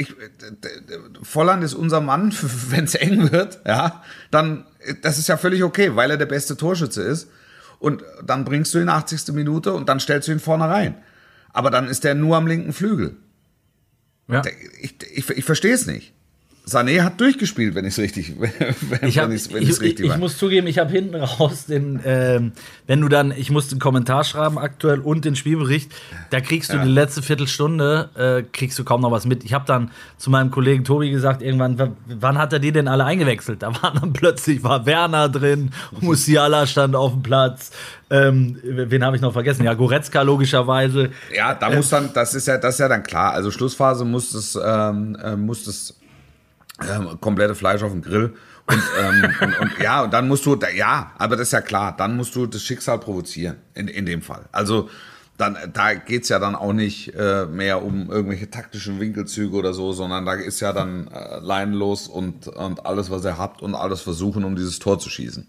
[0.00, 2.32] ich, d- Volland ist unser Mann,
[2.70, 6.26] wenn es eng wird, ja, dann, äh, das ist ja völlig okay, weil er der
[6.26, 7.28] beste Torschütze ist.
[7.78, 9.28] Und dann bringst du ihn 80.
[9.34, 10.96] Minute und dann stellst du ihn vorne rein.
[11.52, 13.16] Aber dann ist der nur am linken Flügel.
[14.28, 14.42] ja.
[14.82, 16.12] Ich, ich, ich verstehe es nicht.
[16.70, 19.76] Sané hat durchgespielt, wenn ich es richtig, wenn, Ich, hab, wenn ich, ich's- wenn ich's
[19.76, 20.18] ich, richtig ich war.
[20.18, 22.52] muss zugeben, ich habe hinten raus den, ähm,
[22.86, 25.90] wenn du dann, ich muss den Kommentar schreiben aktuell und den Spielbericht,
[26.30, 26.84] da kriegst du Ja.
[26.84, 29.44] die letzte Viertelstunde, äh, kriegst du kaum noch was mit.
[29.44, 33.04] Ich habe dann zu meinem Kollegen Tobi gesagt, irgendwann, wann hat er die denn alle
[33.04, 33.62] eingewechselt?
[33.62, 37.70] Da waren dann plötzlich, war Werner drin, Musiala stand auf dem Platz,
[38.12, 39.64] ähm, wen habe ich noch vergessen?
[39.64, 41.10] Ja, Goretzka logischerweise.
[41.34, 43.32] ja, da muss dann, das ist ja, das ist ja dann klar.
[43.32, 45.94] Also Schlussphase muss das, ähm, äh, muss das
[46.88, 48.34] ähm, komplette Fleisch auf den Grill.
[48.66, 51.94] Und, ähm, und, und ja, und dann musst du, ja, aber das ist ja klar,
[51.96, 54.44] dann musst du das Schicksal provozieren, in, in dem Fall.
[54.52, 54.88] Also
[55.40, 59.92] dann, da geht's ja dann auch nicht äh, mehr um irgendwelche taktischen Winkelzüge oder so,
[59.92, 64.02] sondern da ist ja dann äh, leinenlos und, und alles, was ihr habt und alles
[64.02, 65.46] versuchen, um dieses Tor zu schießen.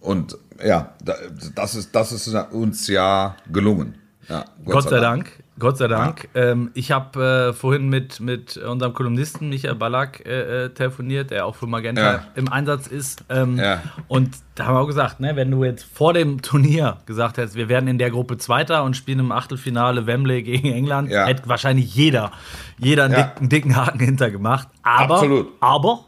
[0.00, 1.16] Und ja, da,
[1.54, 3.96] das, ist, das ist uns ja gelungen.
[4.28, 5.32] Ja, Gott, sei Dank.
[5.58, 6.28] Gott sei Dank.
[6.34, 11.46] Ähm, ich habe äh, vorhin mit, mit unserem Kolumnisten Michael Ballack äh, äh, telefoniert, der
[11.46, 12.24] auch für Magenta Ja.
[12.36, 13.24] im Einsatz ist.
[13.28, 13.82] Ähm, Ja.
[14.06, 17.56] Und da haben wir auch gesagt, ne, wenn du jetzt vor dem Turnier gesagt hättest,
[17.56, 21.26] wir werden in der Gruppe Zweiter und spielen im Achtelfinale Wembley gegen England, Ja.
[21.26, 22.30] hätte wahrscheinlich jeder,
[22.78, 23.22] jeder einen, Ja.
[23.22, 24.68] dicken, dicken Haken hintergemacht.
[24.82, 25.48] Aber, Absolut.
[25.60, 26.04] aber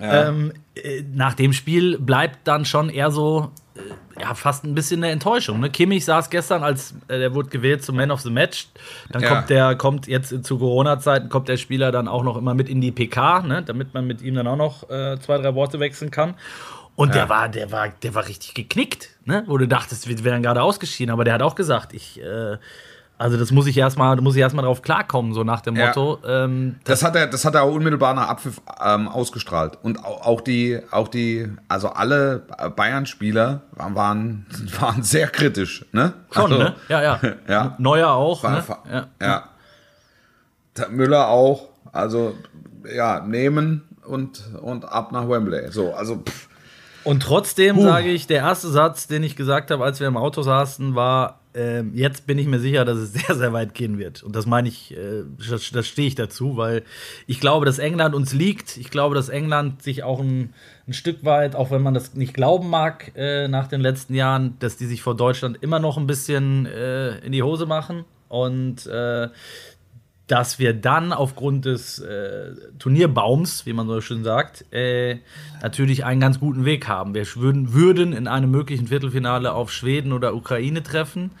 [0.00, 0.28] Ja.
[0.28, 3.50] ähm, äh, nach dem Spiel bleibt dann schon eher so,
[4.20, 5.60] ja, fast ein bisschen eine Enttäuschung.
[5.60, 5.70] Ne?
[5.70, 8.68] Kimmich saß gestern, als äh, der wurde gewählt zum Man of the Match.
[9.10, 9.28] Dann Ja.
[9.34, 12.80] kommt der, kommt jetzt zu Corona-Zeiten, kommt der Spieler dann auch noch immer mit in
[12.80, 13.62] die PK, ne?
[13.62, 16.34] damit man mit ihm dann auch noch äh, zwei, drei Worte wechseln kann.
[16.94, 19.44] Und der war, der war, der war richtig geknickt, ne?
[19.46, 22.58] Wo du dachtest, wir wären gerade ausgeschieden, aber der hat auch gesagt, ich, äh,
[23.22, 25.86] also das muss ich erstmal, da muss ich erstmal drauf klarkommen, so nach dem Ja.
[25.86, 26.18] Motto.
[26.26, 29.78] Ähm, Das hat er, das hat er auch unmittelbar nach Abpfiff ähm, ausgestrahlt.
[29.82, 32.40] Und au- auch die, auch die, also alle
[32.76, 34.46] Bayern-Spieler waren,
[34.80, 36.12] waren sehr kritisch, ne?
[36.30, 36.74] schon, also, ne?
[36.88, 37.20] Ja, ja.
[37.48, 37.74] Ja.
[37.78, 39.06] Neuer auch, War, ne?
[39.20, 39.44] Ja.
[40.78, 40.88] ja.
[40.90, 41.68] Müller auch.
[41.92, 42.34] Also,
[42.94, 45.70] ja, nehmen und, und ab nach Wembley.
[45.70, 46.48] So, also, pff,
[47.04, 50.42] Und trotzdem sage ich, der erste Satz, den ich gesagt habe, als wir im Auto
[50.42, 54.22] saßen, war, ähm, jetzt bin ich mir sicher, dass es sehr, sehr weit gehen wird.
[54.22, 56.82] Und das meine ich, äh, das, stehe ich dazu, weil
[57.26, 58.76] ich glaube, dass England uns liegt.
[58.76, 60.54] Ich glaube, dass England sich auch ein,
[60.86, 64.56] ein Stück weit, auch wenn man das nicht glauben mag, äh, nach den letzten Jahren,
[64.60, 68.04] dass die sich vor Deutschland immer noch ein bisschen äh, in die Hose machen.
[68.28, 69.28] Und äh,
[70.32, 75.18] dass wir dann aufgrund des äh, Turnierbaums, wie man so schön sagt, äh,
[75.60, 77.12] natürlich einen ganz guten Weg haben.
[77.12, 81.32] Wir würden, würden in einem möglichen Viertelfinale auf Schweden oder Ukraine treffen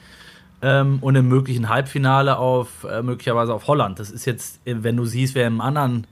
[0.60, 3.98] ähm, und im möglichen Halbfinale auf äh, möglicherweise auf Holland.
[3.98, 6.06] Das ist jetzt, äh, wenn du siehst, wer im anderen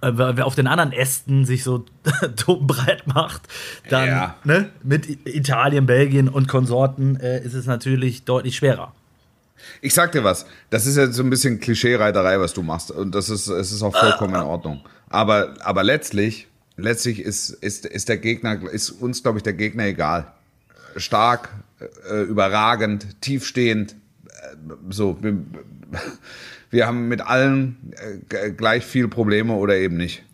[0.00, 1.84] äh, wer auf den anderen Ästen sich so
[2.46, 3.42] dumm breit macht,
[3.90, 4.36] dann Ja.
[4.44, 8.94] ne, mit Italien, Belgien und Konsorten äh, ist es natürlich deutlich schwerer.
[9.80, 10.46] Ich sag dir was.
[10.70, 12.90] Das ist jetzt so ein bisschen Klischee-Reiterei, was du machst.
[12.90, 14.84] Und das ist, es ist auch vollkommen in Ordnung.
[15.08, 19.84] Aber, aber letztlich, letztlich ist, ist, ist der Gegner, ist uns, glaube ich, der Gegner
[19.84, 20.32] egal.
[20.96, 21.50] Stark,
[22.10, 23.94] äh, überragend, tiefstehend,
[24.26, 24.56] äh,
[24.90, 25.18] so.
[25.20, 25.38] Wir,
[26.70, 27.94] wir haben mit allen
[28.30, 30.24] äh, gleich viel Probleme oder eben nicht.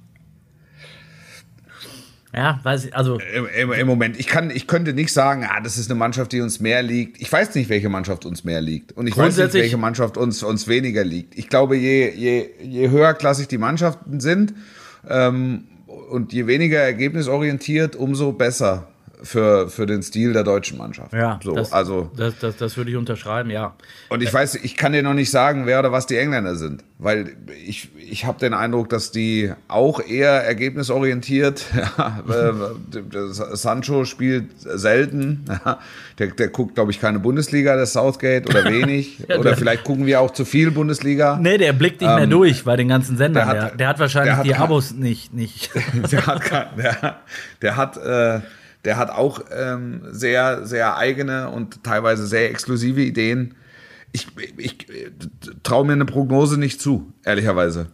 [2.35, 3.20] Ja, weiß ich, also.
[3.35, 4.18] Im, im, Im, Moment.
[4.18, 7.20] Ich, kann, ich könnte nicht sagen, ah, das ist eine Mannschaft, die uns mehr liegt.
[7.20, 8.92] Ich weiß nicht, welche Mannschaft uns mehr liegt.
[8.92, 11.38] Und ich weiß nicht, welche Mannschaft uns, uns weniger liegt.
[11.38, 14.53] Ich glaube, je, je, je höherklassig die Mannschaften sind
[15.09, 15.68] ähm,
[16.11, 18.88] und je weniger ergebnisorientiert, umso besser
[19.22, 21.12] für, für den Stil der deutschen Mannschaft.
[21.12, 23.74] Ja, so, das, also, das, das, das würde ich unterschreiben, ja.
[24.09, 26.85] Und ich weiß, ich kann dir noch nicht sagen, wer oder was die Engländer sind,
[26.98, 31.64] weil ich, ich habe den Eindruck, dass die auch eher ergebnisorientiert.
[33.53, 35.44] Sancho spielt selten.
[36.18, 39.18] Der, der guckt, glaube ich, keine Bundesliga, der Southgate, oder wenig.
[39.29, 41.38] ja, oder vielleicht gucken wir auch zu viel Bundesliga.
[41.40, 43.48] Nee, der blickt nicht ähm, mehr durch bei den ganzen Sendern.
[43.48, 45.35] Der hat, der, der hat wahrscheinlich der hat die Abos nicht.
[45.35, 45.70] nicht.
[46.12, 46.42] der hat,
[46.79, 47.16] der,
[47.62, 48.40] der hat äh,
[48.85, 53.55] der hat auch ähm, sehr, sehr eigene und teilweise sehr exklusive Ideen.
[54.12, 54.87] Ich, ich, ich
[55.62, 57.87] traue mir eine Prognose nicht zu, ehrlicherweise.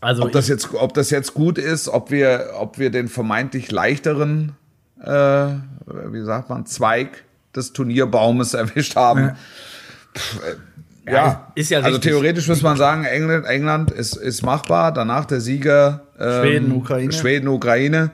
[0.00, 3.70] Also ob das jetzt, ob das jetzt gut ist, ob wir, ob wir den vermeintlich
[3.70, 4.52] leichteren,
[5.00, 9.20] äh, wie sagt man, Zweig des Turnierbaumes erwischt haben.
[9.20, 9.36] Ja.
[10.16, 10.40] Pff,
[11.04, 14.92] äh, ja, ist ja also theoretisch muss man sagen, England, England ist, ist machbar.
[14.92, 17.12] Danach der Sieger ähm, Schweden, Ukraine.
[17.12, 18.12] Schweden, Ukraine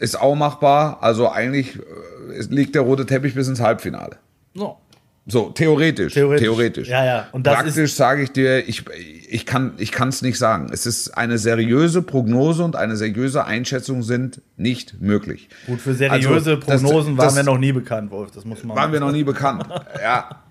[0.00, 0.98] ist auch machbar.
[1.02, 4.16] Also eigentlich äh, liegt der rote Teppich bis ins Halbfinale.
[4.54, 4.78] No.
[5.26, 6.14] So, theoretisch.
[6.14, 6.42] Theoretisch.
[6.42, 6.88] theoretisch.
[6.88, 7.28] Ja, ja.
[7.30, 8.84] Und Praktisch sage ich dir, ich,
[9.28, 10.70] ich kann es nicht sagen.
[10.72, 15.48] Es ist eine seriöse Prognose und eine seriöse Einschätzung sind nicht möglich.
[15.66, 18.32] Gut, für seriöse also, Prognosen das, waren wir noch nie bekannt, Wolf.
[18.32, 19.66] Das muss man Waren wir noch nie bekannt.
[20.02, 20.42] ja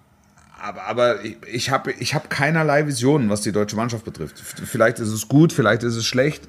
[0.62, 4.40] aber, aber ich, ich habe ich hab keinerlei Visionen, was die deutsche Mannschaft betrifft.
[4.40, 6.48] Vielleicht ist es gut, vielleicht ist es schlecht.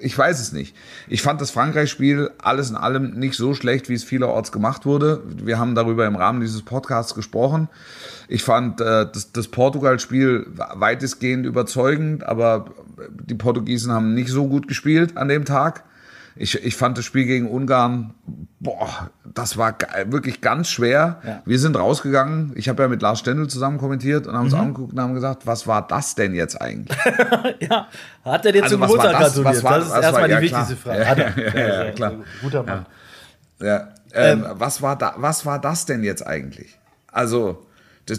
[0.00, 0.76] Ich weiß es nicht.
[1.08, 5.22] Ich fand das Frankreich-Spiel alles in allem nicht so schlecht, wie es vielerorts gemacht wurde.
[5.42, 7.68] Wir haben darüber im Rahmen dieses Podcasts gesprochen.
[8.28, 12.66] Ich fand äh, das, das Portugal-Spiel weitestgehend überzeugend, aber
[13.10, 15.84] die Portugiesen haben nicht so gut gespielt an dem Tag.
[16.36, 18.14] Ich, ich fand das Spiel gegen Ungarn,
[18.58, 21.20] boah, das war wirklich ganz schwer.
[21.24, 21.42] Ja.
[21.44, 22.52] Wir sind rausgegangen.
[22.56, 24.60] Ich habe ja mit Lars Stendel zusammen kommentiert und haben uns mhm.
[24.60, 26.98] angeguckt und haben gesagt, was war das denn jetzt eigentlich?
[27.60, 27.86] ja,
[28.24, 29.54] hat er dir also zum Geburtstag gratuliert?
[29.54, 30.98] Das, war, das ist erstmal war, die ja, wichtigste Frage.
[31.00, 32.12] Ja, ja, ja, ja, klar.
[32.42, 32.86] Guter Mann.
[33.60, 33.88] Ja.
[34.12, 36.78] Ähm, ähm, was, war da, was war das denn jetzt eigentlich?
[37.12, 37.66] Also,
[38.06, 38.18] das,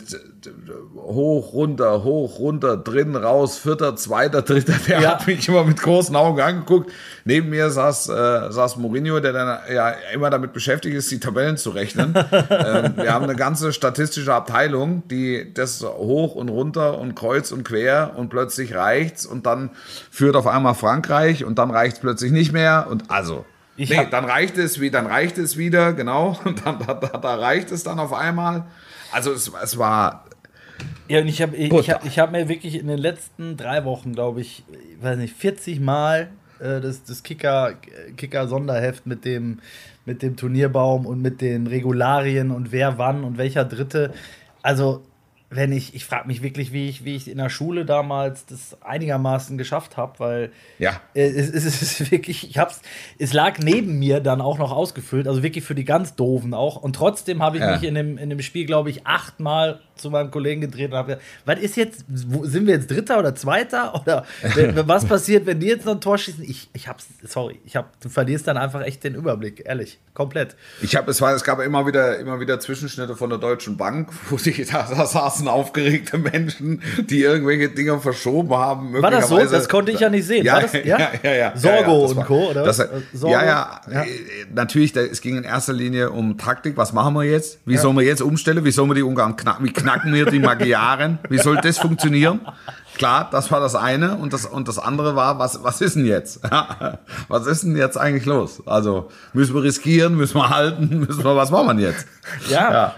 [0.96, 5.12] hoch, runter, hoch, runter, drin, raus, vierter, zweiter, dritter, der ja.
[5.12, 6.92] hat mich immer mit großen Augen angeguckt.
[7.24, 11.58] Neben mir saß, äh, saß Mourinho, der dann ja immer damit beschäftigt ist, die Tabellen
[11.58, 12.16] zu rechnen.
[12.32, 17.64] ähm, wir haben eine ganze statistische Abteilung, die das hoch und runter und kreuz und
[17.64, 19.70] quer und plötzlich reicht's und dann
[20.10, 23.46] führt auf einmal Frankreich und dann reicht's plötzlich nicht mehr und also.
[23.78, 27.36] Ich nee, dann reicht es, wie, dann reicht es wieder, genau, und dann, da, da
[27.36, 28.66] reicht es dann auf einmal.
[29.16, 30.26] Also es, es war.
[31.08, 33.86] Ja, und ich habe ich, ich hab, ich hab mir wirklich in den letzten drei
[33.86, 34.66] Wochen, glaube ich,
[35.00, 37.76] weiß nicht, 40 Mal äh, das, das Kicker,
[38.18, 39.60] Kicker-Sonderheft mit dem,
[40.06, 44.14] mit dem Turnierbaum und mit den Regularien und wer wann und welcher Dritte.
[44.62, 45.04] Also
[45.50, 48.78] wenn ich, ich frage mich wirklich, wie ich, wie ich in der Schule damals das
[48.82, 51.00] einigermaßen geschafft habe, weil ja.
[51.14, 52.82] Äh, es, es, es, ist wirklich, ich hab's,
[53.20, 56.78] es lag neben mir dann auch noch ausgefüllt, also wirklich für die ganz Doofen auch.
[56.78, 57.74] Und trotzdem habe ich ja.
[57.74, 61.16] mich in dem, in dem Spiel, glaube ich, achtmal zu meinem Kollegen gedreht und habe
[61.16, 63.96] gesagt, was ist jetzt, wo, sind wir jetzt Dritter oder Zweiter?
[64.06, 64.26] Oder
[64.88, 66.44] was passiert, wenn die jetzt noch ein Tor schießen?
[66.44, 70.56] Ich, ich hab's, sorry, ich hab, du verlierst dann einfach echt den Überblick, ehrlich, komplett.
[70.82, 74.12] Ich habe, es war, es gab immer wieder, immer wieder Zwischenschnitte von der Deutschen Bank,
[74.30, 75.06] wo sich da, da
[75.36, 79.02] saßen aufgeregte Menschen, die irgendwelche Dinge verschoben haben.
[79.02, 79.38] War das so?
[79.38, 80.46] Das konnte ich ja nicht sehen.
[80.46, 81.00] Ja, das, ja?
[81.00, 81.52] ja, ja, ja.
[81.56, 82.50] Sorgo ja, und Co.
[82.50, 82.64] Oder?
[82.64, 82.78] Das,
[83.14, 83.34] Sorgo?
[83.34, 84.04] Ja, ja, ja.
[84.54, 86.78] Natürlich, es ging in erster Linie um Taktik.
[86.78, 87.60] Was machen wir jetzt?
[87.66, 88.64] Wie sollen wir jetzt umstellen?
[88.66, 89.66] Wie sollen wir die Ungarn knacken?
[89.66, 91.20] Wie knacken wir die Magyaren?
[91.30, 92.42] Wie soll das funktionieren?
[92.96, 96.06] Klar, das war das eine und das, und das andere war, was, was ist denn
[96.06, 96.40] jetzt?
[97.28, 98.64] was ist denn jetzt eigentlich los?
[98.66, 102.08] Also, müssen wir riskieren, müssen wir halten, müssen wir, was machen wir jetzt?
[102.50, 102.96] ja.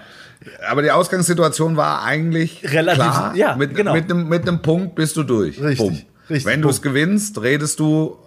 [0.69, 3.35] Aber die Ausgangssituation war eigentlich relativ klar.
[3.35, 3.93] Ja, mit, genau.
[3.93, 5.61] mit, einem, mit einem Punkt bist du durch.
[5.61, 6.05] Richtig.
[6.29, 8.17] richtig Wenn du es gewinnst, redest du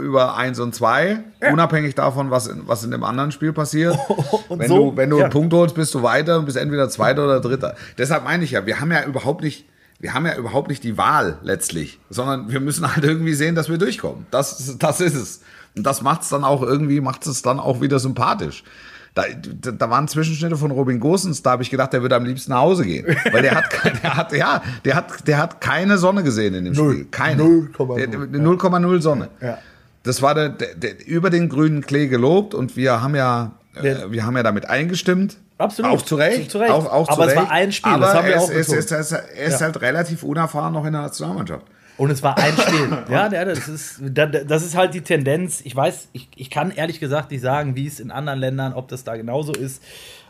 [0.00, 1.52] über eins und zwei, ja.
[1.52, 3.96] unabhängig davon, was in, was in dem anderen Spiel passiert.
[4.48, 5.24] wenn so, du, wenn du ja.
[5.24, 7.74] einen Punkt holst, bist du weiter und bist entweder Zweiter oder Dritter.
[7.96, 9.66] Deshalb meine ich ja, wir haben ja überhaupt nicht,
[10.00, 13.68] wir haben ja überhaupt nicht die Wahl letztlich, sondern wir müssen halt irgendwie sehen, dass
[13.68, 14.26] wir durchkommen.
[14.30, 15.42] Das, das ist es.
[15.76, 18.64] Und das macht es dann auch irgendwie, macht es dann auch wieder sympathisch.
[19.14, 22.52] Da, da waren Zwischenschnitte von Robin Gosens, da habe ich gedacht, der würde am liebsten
[22.52, 23.06] nach Hause gehen.
[23.32, 23.64] Weil der hat,
[24.02, 26.92] der hat, ja, der hat, der hat keine Sonne gesehen in dem Null.
[26.92, 27.04] Spiel.
[27.10, 27.42] Keine.
[27.42, 29.28] 0,0 Sonne.
[29.40, 29.58] Ja.
[30.04, 34.10] Das war der, der, der, über den grünen Klee gelobt und wir haben ja, äh,
[34.10, 35.36] wir haben ja damit eingestimmt.
[35.58, 35.90] Absolut.
[35.90, 36.50] Auch zu Recht.
[36.50, 36.70] Zu Recht.
[36.70, 37.36] Auch, auch Aber zu es Recht.
[37.36, 39.66] war ein Spiel, Aber das haben wir es, auch es, es, es, Er ist ja.
[39.66, 41.66] halt relativ unerfahren noch in der Nationalmannschaft.
[41.98, 42.96] Und es war ein Spiel.
[43.10, 45.60] ja, das ist, das ist halt die Tendenz.
[45.64, 48.88] Ich weiß, ich, ich kann ehrlich gesagt nicht sagen, wie es in anderen Ländern, ob
[48.88, 49.82] das da genauso ist.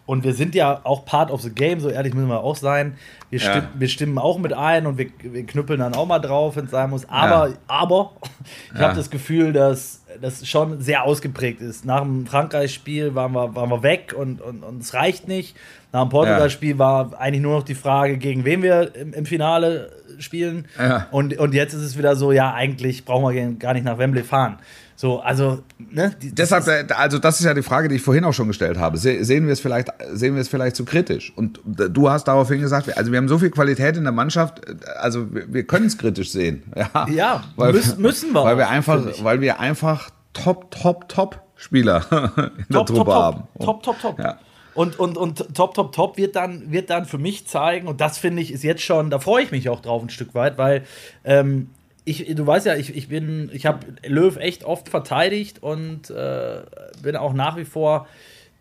[0.08, 2.94] Und wir sind ja auch part of the game, so ehrlich müssen wir auch sein.
[3.28, 3.50] Wir, ja.
[3.50, 6.64] stimmen, wir stimmen auch mit ein und wir, wir knüppeln dann auch mal drauf, wenn
[6.64, 7.06] es sein muss.
[7.10, 7.54] Aber, ja.
[7.66, 8.12] aber
[8.72, 8.86] ich ja.
[8.86, 11.84] habe das Gefühl, dass das schon sehr ausgeprägt ist.
[11.84, 15.54] Nach dem Frankreich-Spiel waren wir, waren wir weg und, und, und es reicht nicht.
[15.92, 19.92] Nach dem Portugal-Spiel war eigentlich nur noch die Frage, gegen wen wir im, im Finale
[20.20, 20.68] spielen.
[21.10, 24.22] Und, und jetzt ist es wieder so, ja, eigentlich brauchen wir gar nicht nach Wembley
[24.22, 24.58] fahren.
[25.00, 26.12] So, also, ne?
[26.20, 28.78] Die, Deshalb, äh, also das ist ja die Frage, die ich vorhin auch schon gestellt
[28.78, 28.98] habe.
[28.98, 31.32] sehen wir es vielleicht, sehen wir es vielleicht zu kritisch?
[31.36, 34.74] Und du hast daraufhin gesagt, also wir haben so viel Qualität in der Mannschaft, äh,
[34.98, 36.64] also wir, wir können es kritisch sehen.
[36.76, 38.42] Ja, ja weil, müssen, müssen wir.
[38.42, 42.04] Weil wir einfach, weil wir einfach top, top, top Spieler
[42.36, 43.42] in der top, Truppe top, haben.
[43.60, 44.18] Top, top, top.
[44.18, 44.40] Ja.
[44.74, 48.18] Und, und, und top, top, top wird dann, wird dann für mich zeigen, und das
[48.18, 50.82] finde ich ist jetzt schon, da freue ich mich auch drauf ein Stück weit, weil
[51.22, 51.70] ähm,
[52.08, 56.62] ich, du weißt ja, ich, ich bin, ich habe Löw echt oft verteidigt und äh,
[57.02, 58.06] bin auch nach wie vor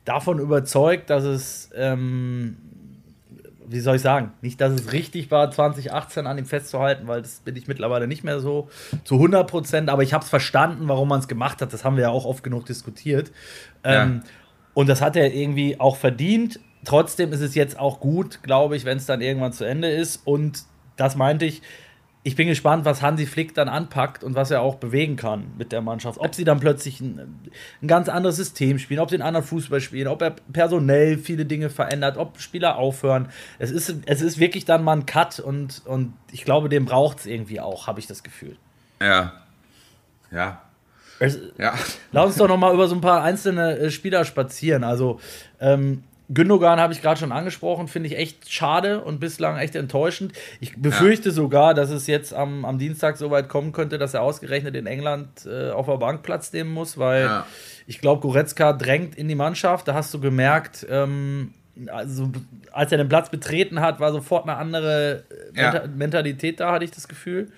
[0.05, 2.57] davon überzeugt, dass es, ähm,
[3.65, 7.39] wie soll ich sagen, nicht, dass es richtig war, 2018 an ihm festzuhalten, weil das
[7.39, 8.69] bin ich mittlerweile nicht mehr so
[9.03, 11.73] zu 100 Prozent, aber ich habe es verstanden, warum man es gemacht hat.
[11.73, 13.31] Das haben wir ja auch oft genug diskutiert.
[13.83, 14.31] Ähm, ja.
[14.73, 16.59] Und das hat er irgendwie auch verdient.
[16.85, 20.21] Trotzdem ist es jetzt auch gut, glaube ich, wenn es dann irgendwann zu Ende ist.
[20.25, 20.63] Und
[20.95, 21.61] das meinte ich,
[22.23, 25.71] ich bin gespannt, was Hansi Flick dann anpackt und was er auch bewegen kann mit
[25.71, 26.19] der Mannschaft.
[26.19, 27.39] Ob sie dann plötzlich ein,
[27.81, 31.45] ein, ganz anderes System spielen, ob sie einen anderen Fußball spielen, ob er personell viele
[31.45, 33.29] Dinge verändert, ob Spieler aufhören.
[33.59, 37.19] Es ist, es ist wirklich dann mal ein Cut und, und ich glaube, den braucht
[37.19, 38.57] es irgendwie auch, habe ich das Gefühl.
[39.01, 39.33] Ja.
[40.31, 40.61] Ja.
[41.19, 41.73] Es, ja.
[42.11, 44.83] Lass uns doch noch mal über so ein paar einzelne äh, Spieler spazieren.
[44.83, 45.19] Also,
[45.59, 50.33] ähm, Gündogan habe ich gerade schon angesprochen, finde ich echt schade und bislang echt enttäuschend.
[50.59, 51.35] Ich befürchte ja.
[51.35, 54.87] sogar, dass es jetzt am, am Dienstag so weit kommen könnte, dass er ausgerechnet in
[54.87, 57.45] England äh, auf der Bank Platz nehmen muss, weil ja.
[57.85, 59.87] ich glaube, Goretzka drängt in die Mannschaft.
[59.87, 61.53] Da hast du gemerkt, ähm,
[61.87, 62.29] also
[62.73, 65.23] als er den Platz betreten hat, war sofort eine andere
[65.55, 65.83] äh, ja.
[65.87, 67.51] Mentalität da, hatte ich das Gefühl.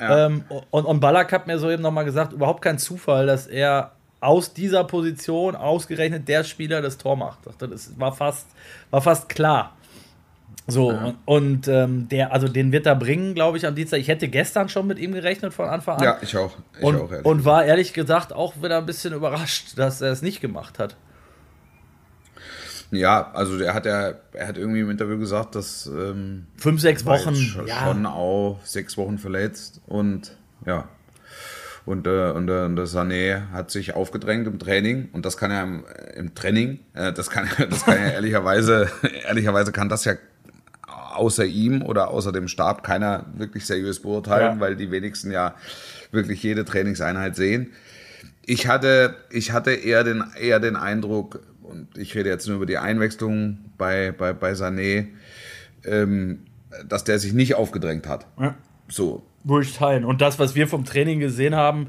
[0.00, 4.52] Ähm, und, und Ballack hat mir soeben nochmal gesagt, überhaupt kein Zufall, dass er aus
[4.52, 7.40] dieser Position ausgerechnet der Spieler das Tor macht.
[7.58, 8.46] Das war fast,
[8.90, 9.76] war fast klar.
[10.70, 11.04] So, ja.
[11.04, 14.00] und, und ähm, der, also den wird er bringen, glaube ich, am Dienstag.
[14.00, 16.04] Ich hätte gestern schon mit ihm gerechnet von Anfang an.
[16.04, 16.52] Ja, ich auch.
[16.76, 20.20] Ich und, auch und war ehrlich gesagt auch wieder ein bisschen überrascht, dass er es
[20.20, 20.96] nicht gemacht hat.
[22.90, 27.04] Ja, also er hat ja, er hat irgendwie im Interview gesagt, dass ähm, fünf, sechs
[27.06, 27.84] Wochen schon, ja.
[27.84, 30.88] schon auch sechs Wochen verletzt und ja,
[31.88, 35.50] und, äh, und, äh, und der Sané hat sich aufgedrängt im Training und das kann
[35.50, 38.90] er im, im Training, äh, das kann, das kann er ehrlicherweise,
[39.26, 40.14] ehrlicherweise kann das ja
[40.86, 44.60] außer ihm oder außer dem Stab keiner wirklich seriös beurteilen, ja.
[44.60, 45.54] weil die wenigsten ja
[46.12, 47.72] wirklich jede Trainingseinheit sehen.
[48.44, 52.66] Ich hatte, ich hatte eher den, eher den Eindruck, und ich rede jetzt nur über
[52.66, 55.06] die Einwechslung bei, bei, bei Sané,
[55.84, 56.40] ähm,
[56.86, 58.26] dass der sich nicht aufgedrängt hat.
[58.38, 58.54] Ja.
[58.88, 60.04] So, würde ich teilen.
[60.04, 61.88] Und das, was wir vom Training gesehen haben,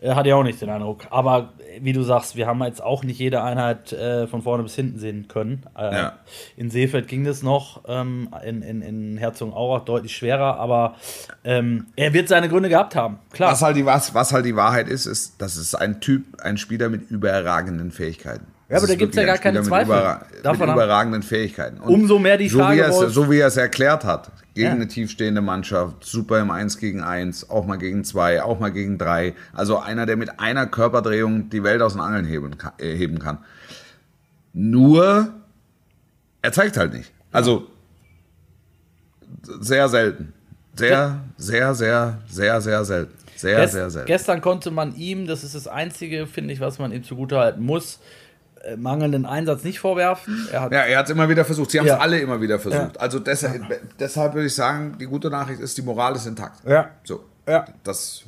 [0.00, 1.06] äh, hatte ich auch nicht den Eindruck.
[1.10, 4.74] Aber wie du sagst, wir haben jetzt auch nicht jede Einheit äh, von vorne bis
[4.74, 5.64] hinten sehen können.
[5.76, 6.12] Äh, ja.
[6.56, 10.96] In Seefeld ging das noch, ähm, in, in, in Herzogenaurach deutlich schwerer, aber
[11.44, 13.52] ähm, er wird seine Gründe gehabt haben, klar.
[13.52, 16.58] Was halt, die, was, was halt die Wahrheit ist, ist, dass es ein Typ, ein
[16.58, 18.46] Spieler mit überragenden Fähigkeiten.
[18.70, 19.92] Ja, aber da gibt es ja gar keine Zweifel.
[19.92, 21.80] Mit, überra mit überragenden Fähigkeiten.
[21.80, 22.86] Und umso mehr die so Frage.
[22.88, 24.72] Wie so wie er es erklärt hat, gegen ja.
[24.74, 28.96] eine tiefstehende Mannschaft, super im 1 gegen 1, auch mal gegen 2, auch mal gegen
[28.96, 29.34] 3.
[29.52, 32.72] Also einer, der mit einer Körperdrehung die Welt aus den Angeln heben kann.
[32.78, 33.38] Äh, heben kann.
[34.52, 35.34] Nur,
[36.40, 37.10] er zeigt halt nicht.
[37.32, 37.66] Also,
[39.42, 40.32] sehr selten.
[40.76, 43.14] Sehr, sehr, sehr, sehr, sehr selten.
[43.34, 44.06] Sehr, Gest sehr selten.
[44.06, 47.98] Gestern konnte man ihm, das ist das Einzige, finde ich, was man ihm zugutehalten muss,
[48.76, 50.48] mangelnden Einsatz nicht vorwerfen.
[50.52, 51.70] Er hat ja, er hat es immer wieder versucht.
[51.70, 51.98] Sie haben es ja.
[51.98, 52.96] alle immer wieder versucht.
[52.96, 53.00] Ja.
[53.00, 53.62] Also deshalb,
[53.98, 56.66] deshalb würde ich sagen, die gute Nachricht ist, die Moral ist intakt.
[56.68, 56.90] Ja.
[57.04, 57.24] So.
[57.46, 57.64] Ja.
[57.84, 58.24] Das,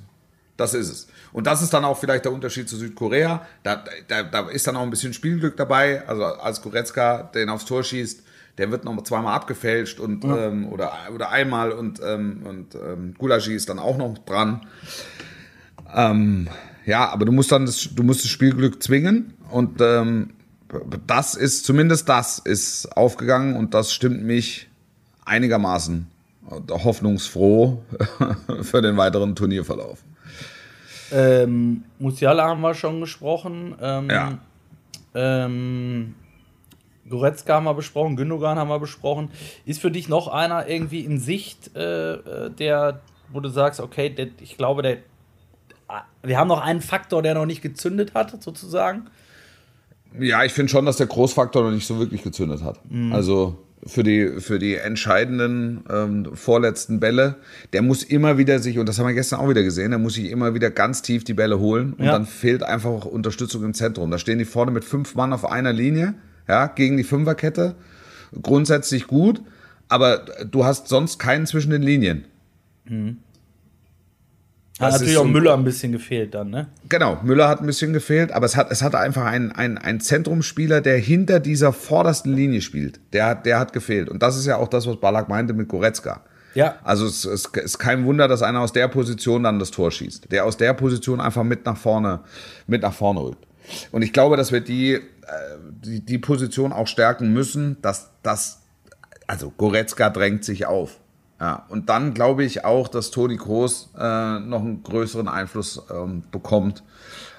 [0.57, 1.09] das ist es.
[1.33, 3.47] Und das ist dann auch vielleicht der Unterschied zu Südkorea.
[3.62, 6.07] Da, da, da ist dann auch ein bisschen Spielglück dabei.
[6.07, 8.23] Also als Goretzka den aufs Tor schießt,
[8.59, 10.49] der wird noch zweimal abgefälscht und ja.
[10.49, 14.66] ähm, oder, oder einmal und, ähm, und ähm, Gulagi ist dann auch noch dran.
[15.95, 16.49] Ähm,
[16.87, 20.31] ja, aber du musst dann das, du musst das Spielglück zwingen und ähm,
[21.07, 24.68] das ist, zumindest das ist aufgegangen und das stimmt mich
[25.25, 26.09] einigermaßen
[26.71, 27.83] hoffnungsfroh
[28.62, 30.03] für den weiteren Turnierverlauf.
[31.12, 33.77] Ähm, Musiala haben wir schon gesprochen.
[33.81, 34.38] Ähm, ja.
[35.14, 36.14] Ähm,
[37.09, 39.31] Goretzka haben wir besprochen, Gündogan haben wir besprochen.
[39.66, 43.01] Ist für dich noch einer irgendwie in Sicht, äh, äh der
[43.33, 44.99] wo du sagst, okay, der, ich glaube, der,
[46.22, 49.07] wir haben noch einen Faktor, der noch nicht gezündet hat, sozusagen?
[50.18, 52.78] Ja, ich finde schon, dass der Großfaktor noch nicht so wirklich gezündet hat.
[52.90, 53.12] Mhm.
[53.12, 57.37] Also für die, für die entscheidenden ähm, vorletzten Bälle,
[57.72, 60.14] der muss immer wieder sich, und das haben wir gestern auch wieder gesehen, der muss
[60.14, 62.12] sich immer wieder ganz tief die Bälle holen und Ja.
[62.12, 64.11] dann fehlt einfach Unterstützung im Zentrum.
[64.11, 66.14] Da stehen die vorne mit fünf Mann auf einer Linie,
[66.46, 67.74] ja, gegen die Fünferkette.
[68.40, 69.40] Grundsätzlich gut,
[69.88, 72.24] aber du hast sonst keinen zwischen den Linien.
[74.83, 76.66] Hat natürlich auch ein- Müller ein bisschen gefehlt dann, ne?
[76.88, 80.01] Genau, Müller hat ein bisschen gefehlt, aber es hat, es hat einfach einen, einen, einen
[80.01, 83.01] Zentrumsspieler, der hinter dieser vordersten Linie spielt.
[83.12, 84.09] Der hat, der hat gefehlt.
[84.09, 86.23] Und das ist ja auch das, was Ballack meinte mit Goretzka.
[86.55, 86.77] Ja.
[86.85, 90.31] Also es, es ist kein Wunder, dass einer aus der Position dann das Tor schießt.
[90.31, 92.21] Der aus der Position einfach mit nach vorne,
[92.66, 93.47] mit nach vorne rückt.
[93.90, 95.01] Und ich glaube, dass wir die, äh,
[95.85, 98.61] die, die Position auch stärken müssen, dass das,
[99.27, 100.99] also Goretzka drängt sich auf.
[101.42, 106.22] Ja, und dann glaube ich auch, dass Toni Kroos äh, noch einen größeren Einfluss ähm,
[106.31, 106.85] bekommt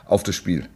[0.06, 0.68] auf das Spiel.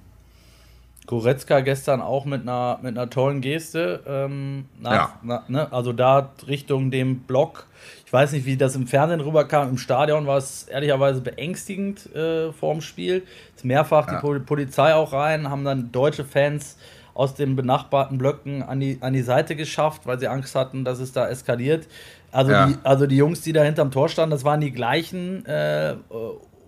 [1.07, 4.01] Goretzka gestern auch mit einer, mit einer tollen Geste.
[4.07, 5.13] Ähm, nach, Ja.
[5.23, 7.65] na, ne, also da Richtung dem Block.
[8.05, 9.67] Ich weiß nicht, wie das im Fernsehen rüberkam.
[9.69, 13.23] Im Stadion war es ehrlicherweise beängstigend äh, vorm Spiel.
[13.57, 14.15] Ist mehrfach Ja.
[14.15, 16.77] die Pol Polizei auch rein, haben dann deutsche Fans
[17.13, 20.99] aus den benachbarten Blöcken an die, an die Seite geschafft, weil sie Angst hatten, dass
[20.99, 21.87] es da eskaliert.
[22.31, 22.65] Also, Ja.
[22.67, 25.95] die, also die Jungs, die da hinterm Tor standen, das waren die gleichen, äh,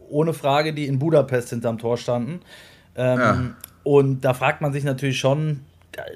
[0.09, 2.41] ohne Frage, die in Budapest hinterm Tor standen.
[2.95, 3.37] Ähm, Ja.
[3.83, 5.61] Und da fragt man sich natürlich schon,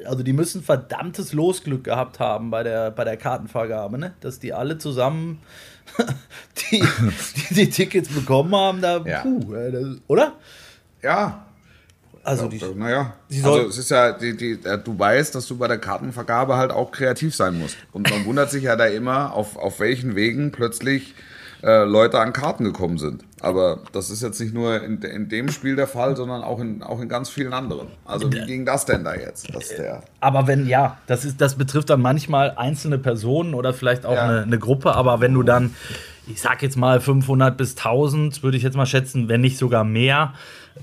[0.06, 4.14] also die müssen verdammtes Losglück gehabt haben bei der, bei der Kartenvergabe, ne?
[4.22, 5.40] Dass die alle zusammen
[6.72, 6.84] die,
[7.50, 9.22] die, die Tickets bekommen haben, da, Ja.
[9.22, 10.34] puh, das, oder?
[11.02, 11.43] Ja,
[12.26, 15.68] Also die, naja, also es ist ja, die, die, äh, du weißt, dass du bei
[15.68, 17.76] der Kartenvergabe halt auch kreativ sein musst.
[17.92, 21.16] Und man wundert sich ja da immer, auf, auf welchen Wegen plötzlich
[21.64, 23.24] äh, Leute an Karten gekommen sind.
[23.42, 26.82] Aber das ist jetzt nicht nur in, in dem Spiel der Fall, sondern auch in,
[26.82, 27.88] auch in ganz vielen anderen.
[28.06, 29.54] Also wie ging das denn da jetzt?
[29.54, 34.06] Dass der, aber wenn, ja, das, ist, das betrifft dann manchmal einzelne Personen oder vielleicht
[34.06, 34.24] auch Ja.
[34.24, 35.76] eine, eine Gruppe, aber wenn du dann,
[36.28, 39.84] ich sag jetzt mal 500 bis 1000, würde ich jetzt mal schätzen, wenn nicht sogar
[39.84, 40.34] mehr,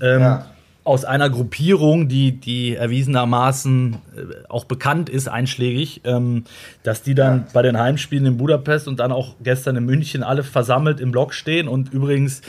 [0.01, 0.45] ähm, Ja.
[0.83, 6.45] Aus einer Gruppierung, die, die erwiesenermaßen äh, auch bekannt ist, einschlägig, ähm,
[6.81, 10.43] dass die dann bei den Heimspielen in Budapest und dann auch gestern in München alle
[10.43, 12.41] versammelt im Block stehen und übrigens,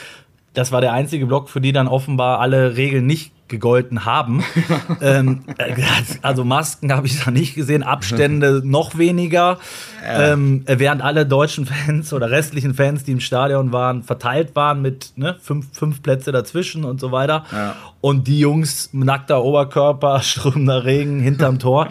[0.53, 4.43] das war der einzige Block, für die dann offenbar alle Regeln nicht gegolten haben.
[5.01, 5.75] ähm, äh,
[6.21, 9.59] also Masken habe ich da nicht gesehen, Abstände noch weniger.
[10.05, 15.13] Ähm, während alle deutschen Fans oder restlichen Fans, die im Stadion waren, verteilt waren mit
[15.15, 17.45] ne, fünf, fünf Plätze dazwischen und so weiter.
[17.51, 17.75] Ja.
[18.01, 21.89] Und die Jungs, nackter Oberkörper, strömender Regen hinterm Tor,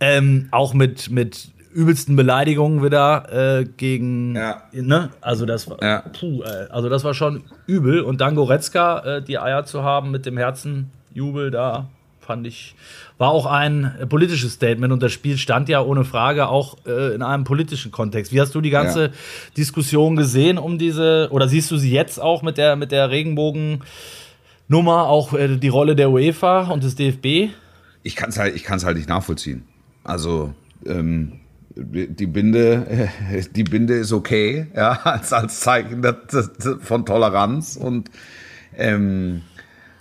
[0.00, 4.62] ähm, auch mit, mit übelsten Beleidigungen wieder äh, gegen, Ja.
[4.72, 5.10] ne?
[5.20, 6.00] Also das war, Ja.
[6.18, 8.00] puh, äh, also das war schon übel.
[8.00, 11.88] Und dann Goretzka, äh, die Eier zu haben mit dem Herzenjubel da,
[12.20, 12.74] fand ich,
[13.18, 14.92] war auch ein politisches Statement.
[14.92, 18.32] Und das Spiel stand ja ohne Frage auch äh, in einem politischen Kontext.
[18.32, 19.10] Wie hast du die ganze Ja.
[19.56, 23.82] Diskussion gesehen um diese, oder siehst du sie jetzt auch mit der, mit der Regenbogen?
[24.68, 27.50] Nummer, auch äh, die Rolle der UEFA und des DFB.
[28.04, 29.64] ich kann es halt, ich halt nicht nachvollziehen.
[30.04, 30.54] Also
[30.86, 31.32] ähm,
[31.74, 33.08] die Binde,
[33.54, 36.04] die Binde ist okay, ja, als, als Zeichen
[36.80, 38.10] von Toleranz und
[38.76, 39.42] ähm,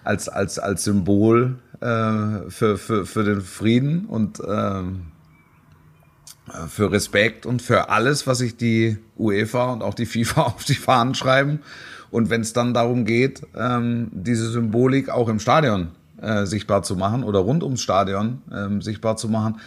[0.04, 5.08] als, als, als Symbol äh, für, für, für den Frieden und ähm,
[6.68, 10.76] für Respekt und für alles, was sich die UEFA und auch die FIFA auf die
[10.76, 11.60] Fahnen schreiben.
[12.10, 15.90] Und wenn es dann darum geht, ähm, diese Symbolik auch im Stadion
[16.22, 19.62] äh, sichtbar zu machen oder rund ums Stadion ähm, sichtbar zu machen,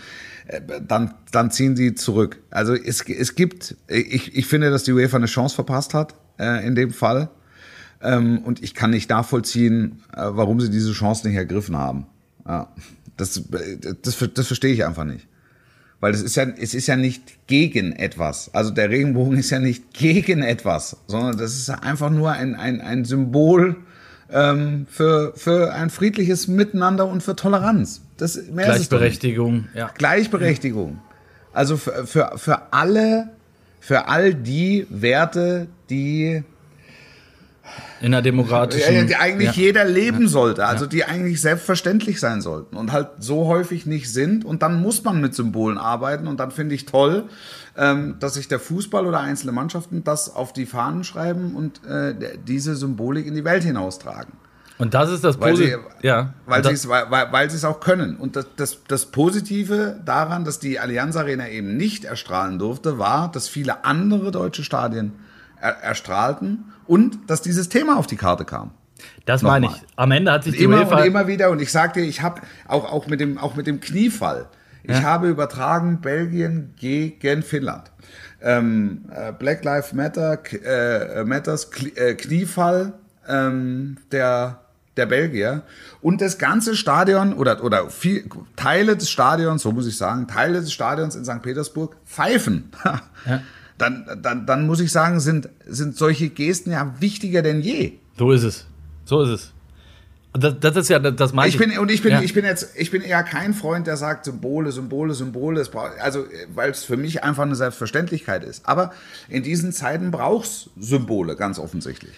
[0.87, 2.41] dann, dann ziehen sie zurück.
[2.51, 6.67] Also es, es gibt, ich, ich finde, dass die UEFA eine Chance verpasst hat äh,
[6.67, 7.31] in dem Fall.
[8.03, 12.07] Ähm, und ich kann nicht nachvollziehen, äh, warum sie diese Chance nicht ergriffen haben.
[12.47, 12.69] Ja,
[13.17, 13.43] das,
[14.03, 15.27] das, das verstehe ich einfach nicht.
[16.01, 18.53] Weil es ist ja, es ist ja nicht gegen etwas.
[18.53, 22.83] Also der Regenbogen ist ja nicht gegen etwas, sondern das ist einfach nur ein, ein,
[22.83, 23.77] ein Symbol
[24.31, 28.03] ähm, für, für ein friedliches Miteinander und für Toleranz.
[28.25, 28.41] Das.
[28.47, 29.91] Gleichberechtigung, ja.
[29.95, 31.01] Gleichberechtigung.
[31.53, 33.29] Also für, für, für alle,
[33.81, 36.43] für all die Werte, die
[38.01, 39.07] In der demokratischen.
[39.07, 39.63] die eigentlich ja.
[39.63, 44.45] jeder leben sollte, also die eigentlich selbstverständlich sein sollten und halt so häufig nicht sind.
[44.45, 46.27] Und dann muss man mit Symbolen arbeiten.
[46.27, 47.25] Und dann finde ich toll,
[47.77, 52.15] ähm, dass sich der Fußball oder einzelne Mannschaften das auf die Fahnen schreiben und äh,
[52.47, 54.33] diese Symbolik in die Welt hinaustragen.
[54.79, 56.35] Und das ist das Weil sie, Posi- ja.
[56.47, 58.17] weil sie es, weil, weil, auch können.
[58.17, 63.31] Und das, das, das Positive daran, dass die Allianz Arena eben nicht erstrahlen durfte, war,
[63.31, 65.13] dass viele andere deutsche Stadien
[65.61, 68.73] er, erstrahlten und dass dieses Thema auf die Karte kam.
[69.27, 69.73] Das meine ich.
[69.73, 69.89] Nochmal.
[69.97, 71.51] Am Ende hat sich die Immer UEFA und immer wieder.
[71.51, 74.47] Und ich sagte, ich habe auch, auch, mit dem, auch mit dem Kniefall.
[74.87, 77.91] Ich habe übertragen Belgien gegen Finnland.
[78.43, 82.93] Ähm, äh, Black Lives Matter, äh, Matters äh, Kniefall
[83.27, 84.61] ähm, der,
[84.97, 85.63] der Belgier.
[86.01, 90.61] Und das ganze Stadion oder, oder viel, Teile des Stadions, so muss ich sagen, Teile
[90.61, 91.43] des Stadions in St.
[91.43, 92.71] Petersburg pfeifen.
[93.77, 97.95] Dann, dann, dann muss ich sagen, sind, sind solche Gesten ja wichtiger denn je.
[98.17, 98.67] So ist es.
[99.05, 99.53] So ist es.
[100.33, 102.21] Das, das ist ja, das, das meine Ich bin, und ich bin, Ja.
[102.21, 105.61] ich bin jetzt, ich bin eher kein Freund, der sagt Symbole, Symbole, Symbole.
[105.61, 106.25] Es braucht, also,
[106.55, 108.65] weil es für mich einfach eine Selbstverständlichkeit ist.
[108.69, 108.93] Aber
[109.29, 112.15] in diesen Zeiten brauchst Symbole, ganz offensichtlich.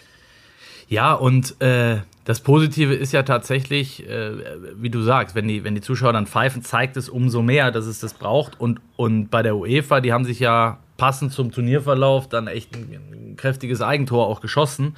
[0.89, 4.31] Ja, und äh, das Positive ist ja tatsächlich, äh,
[4.77, 7.87] wie du sagst, wenn die, wenn die Zuschauer dann pfeifen, zeigt es umso mehr, dass
[7.87, 8.61] es das braucht.
[8.61, 12.99] Und, und bei der UEFA, die haben sich ja passend zum Turnierverlauf dann echt ein,
[13.13, 14.97] ein kräftiges Eigentor auch geschossen.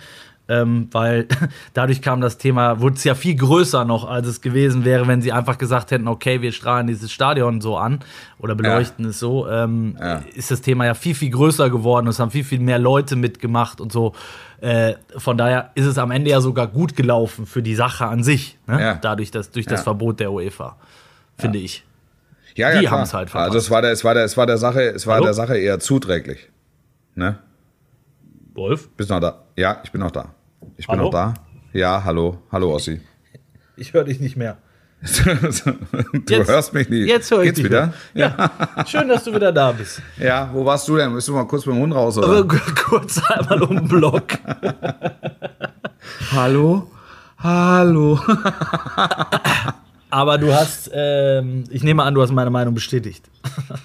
[0.50, 1.26] Ähm, weil
[1.74, 5.20] dadurch kam das Thema, wurde es ja viel größer noch, als es gewesen wäre, wenn
[5.20, 7.98] sie einfach gesagt hätten, okay, wir strahlen dieses Stadion so an
[8.38, 10.22] oder beleuchten es so, ähm, Ja.
[10.34, 12.06] ist das Thema ja viel, viel größer geworden.
[12.06, 14.14] Es haben viel, viel mehr Leute mitgemacht und so.
[14.60, 18.24] Äh, von daher ist es am Ende ja sogar gut gelaufen für die Sache an
[18.24, 18.58] sich.
[18.66, 18.80] Ne?
[18.80, 18.94] Ja.
[18.94, 19.84] Dadurch, dass, durch das Ja.
[19.84, 20.76] Verbot der UEFA,
[21.36, 21.84] finde ich.
[22.56, 22.92] Ja, Die ja, klar.
[22.92, 23.46] haben's halt verpasst.
[23.46, 25.26] Also es war der, es war der, es war der Sache, es war Hallo?
[25.26, 26.48] der Sache eher zuträglich.
[27.14, 27.38] Ne?
[28.54, 28.88] Wolf?
[28.96, 29.44] Bist noch da?
[29.56, 30.34] Ja, ich bin noch da.
[30.76, 31.04] Ich bin Hallo?
[31.04, 31.34] noch da.
[31.72, 33.00] Ja, hallo, hallo Ossi.
[33.76, 34.56] Ich höre dich nicht mehr.
[35.00, 37.04] Du Jetzt- hörst mich nie.
[37.04, 37.92] Jetzt höre ich Geht's dich wieder?
[38.14, 38.50] Ja.
[38.86, 40.02] Schön, dass du wieder da bist.
[40.18, 41.14] Ja, wo warst du denn?
[41.14, 42.44] Bist du mal kurz mit dem Hund raus oder?
[42.74, 44.24] Kurz einmal um den Block.
[46.32, 46.90] hallo?
[47.38, 48.18] Hallo.
[50.10, 53.28] Aber du hast, ähm, ich nehme an, du hast meine Meinung bestätigt.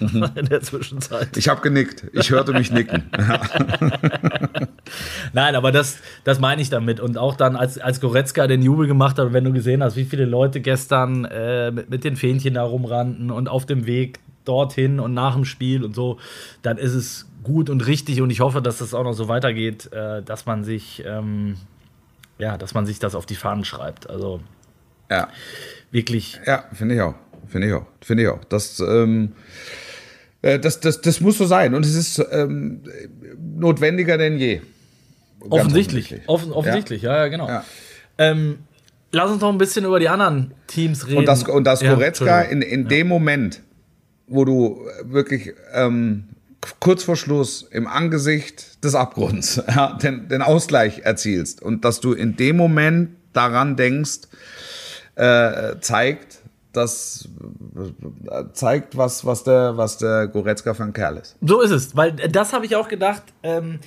[0.00, 1.36] In der Zwischenzeit.
[1.36, 2.04] Ich habe genickt.
[2.12, 3.04] Ich hörte mich nicken.
[5.32, 7.00] Nein, aber das, das meine ich damit.
[7.00, 10.04] Und auch dann, als, als Goretzka den Jubel gemacht hat, wenn du gesehen hast, wie
[10.04, 15.00] viele Leute gestern äh, mit, mit den Fähnchen da rumrannten und auf dem Weg dorthin
[15.00, 16.18] und nach dem Spiel und so,
[16.62, 18.22] dann ist es gut und richtig.
[18.22, 21.56] Und ich hoffe, dass das auch noch so weitergeht, äh, dass man sich, ähm,
[22.38, 24.08] ja, dass man sich das auf die Fahnen schreibt.
[24.08, 24.40] Also
[25.10, 25.28] Ja.
[25.94, 26.40] Wirklich.
[26.44, 27.14] Ja, finde ich auch.
[27.48, 27.86] Finde ich auch.
[28.02, 28.44] Finde ich auch.
[28.44, 29.32] Das, ähm,
[30.42, 31.74] äh, das, das, das muss so sein.
[31.74, 32.82] Und es ist ähm,
[33.38, 34.60] notwendiger denn je.
[35.48, 36.20] Offensichtlich.
[36.26, 37.48] Offen, offensichtlich, ja, ja, genau.
[37.48, 37.64] Ja.
[38.18, 38.58] Ähm,
[39.12, 41.18] lass uns noch ein bisschen über die anderen Teams reden.
[41.18, 43.60] Und das, und das Ja, Goretzka in, in dem Moment,
[44.26, 46.24] wo du wirklich ähm,
[46.80, 52.12] kurz vor Schluss im Angesicht des Abgrunds ja, den, den Ausgleich erzielst und dass du
[52.12, 54.20] in dem Moment daran denkst,
[55.16, 56.38] äh, zeigt,
[56.72, 57.28] das
[58.52, 61.36] zeigt, was, was, der, was der Goretzka für ein Kerl ist.
[61.40, 63.78] So ist es, weil das habe ich auch gedacht, ähm,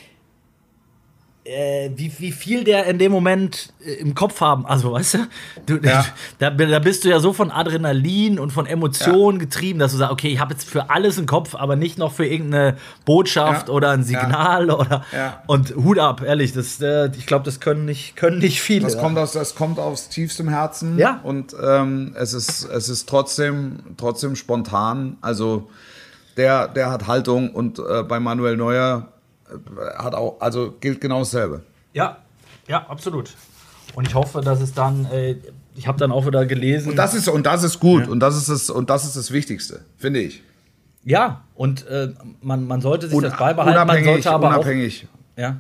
[1.48, 4.66] äh, wie, wie viel der in dem Moment äh, im Kopf haben.
[4.66, 5.14] Also, weißt
[5.66, 6.06] du, du Ja.
[6.40, 10.12] da, da bist du ja so von Adrenalin und von Emotionen getrieben, dass du sagst,
[10.12, 13.74] okay, ich habe jetzt für alles im Kopf, aber nicht noch für irgendeine Botschaft Ja.
[13.74, 15.44] oder ein Signal oder Ja.
[15.48, 18.82] und Hut ab, ehrlich, das, äh, ich glaube, das können nicht, können nicht viele.
[18.86, 20.98] Das kommt aus, das kommt aus tiefstem Herzen.
[20.98, 21.20] Ja.
[21.24, 25.18] Und ähm, es ist, es ist trotzdem, trotzdem spontan.
[25.22, 25.70] Also
[26.36, 29.08] der, der hat Haltung und äh, bei Manuel Neuer
[29.98, 31.64] hat auch, also gilt genau dasselbe.
[31.94, 32.18] Ja,
[32.68, 33.32] ja, absolut.
[33.96, 35.36] Und ich hoffe, dass es dann, äh,
[35.76, 36.90] ich habe dann auch wieder gelesen.
[36.92, 38.08] Und das ist, und das ist gut.
[38.08, 40.44] Und das ist das, und das ist das Wichtigste, finde ich.
[41.04, 42.10] Ja, und äh,
[42.42, 45.08] man, man sollte sich Un- das beibehalten, man unabhängig, sollte aber unabhängig.
[45.36, 45.40] auch.
[45.40, 45.58] Ja.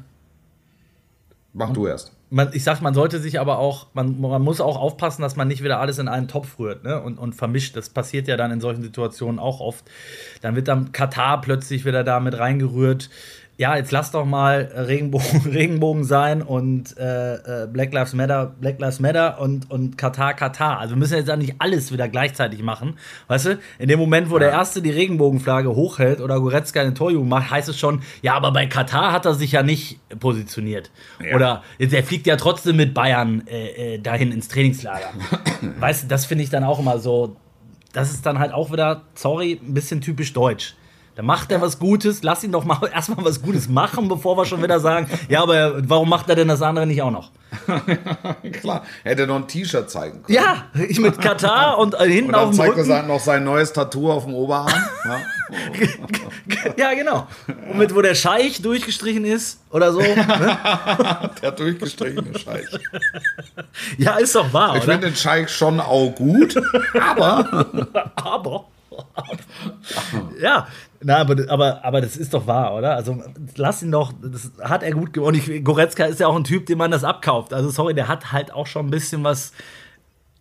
[1.53, 2.11] Mach du erst.
[2.29, 5.47] Man, ich sag, man sollte sich aber auch, man, man muss auch aufpassen, dass man
[5.47, 7.01] nicht wieder alles in einen Topf rührt ne?
[7.01, 7.77] und, und vermischt.
[7.77, 9.85] Das passiert ja dann in solchen Situationen auch oft.
[10.41, 13.09] Dann wird dann Katar plötzlich wieder da mit reingerührt.
[13.59, 18.79] Ja, jetzt lass doch mal Regenbogen, Regenbogen sein und äh, äh, Black Lives Matter, Black
[18.79, 20.79] Lives Matter und, und Katar, Katar.
[20.79, 22.99] Also wir müssen jetzt ja nicht alles wieder gleichzeitig machen.
[23.27, 27.29] Weißt du, in dem Moment, wo der Erste die Regenbogenflagge hochhält oder Goretzka eine Torjugend
[27.29, 30.91] macht, heißt es schon, ja, aber bei Katar hat er sich ja nicht positioniert.
[31.33, 35.09] Oder der fliegt ja trotzdem mit Bayern äh, äh, dahin ins Trainingslager.
[35.79, 37.37] weißt du, das finde ich dann auch immer so,
[37.91, 40.75] das ist dann halt auch wieder, sorry, ein bisschen typisch deutsch.
[41.17, 44.45] Da macht er was Gutes, lass ihn doch mal erstmal was Gutes machen, bevor wir
[44.45, 47.31] schon wieder sagen, ja, aber warum macht er denn das andere nicht auch noch?
[48.61, 48.83] Klar.
[49.03, 50.35] Hätte noch ein T-Shirt zeigen können.
[50.37, 52.87] Ja, ich mit Katar und äh, hinten Und auf dann dem zeigt er Rücken.
[52.87, 54.67] sein- noch sein neues Tattoo auf dem Oberarm.
[55.05, 55.19] ja.
[56.77, 57.25] Ja, genau.
[57.71, 59.99] Und mit wo der Scheich durchgestrichen ist oder so.
[60.01, 60.57] Ne?
[61.41, 62.65] Der durchgestrichene Scheich.
[63.97, 66.55] Ja, ist doch wahr, Ich finde den Scheich schon auch gut,
[66.93, 67.65] aber
[68.15, 68.65] Aber.
[70.41, 70.67] ja,
[71.01, 72.95] na, aber, aber, aber das ist doch wahr, oder?
[72.95, 73.21] Also
[73.55, 75.29] lass ihn doch, das hat er gut gemacht.
[75.29, 77.53] Und ich, Goretzka ist ja auch ein Typ, dem man das abkauft.
[77.53, 79.53] Also sorry, der hat halt auch schon ein bisschen was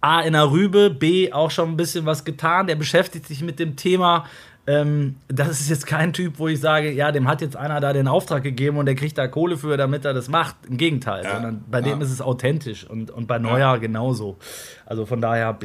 [0.00, 2.66] A in der Rübe, B auch schon ein bisschen was getan.
[2.66, 4.24] Der beschäftigt sich mit dem Thema.
[4.68, 7.92] Ähm, das ist jetzt kein Typ, wo ich sage, ja, dem hat jetzt einer da
[7.92, 10.56] den Auftrag gegeben und der kriegt da Kohle für, damit er das macht.
[10.68, 11.34] Im Gegenteil, Ja.
[11.34, 12.04] sondern bei dem Ja.
[12.04, 14.38] ist es authentisch und, und bei Neuer genauso.
[14.84, 15.56] Also von daher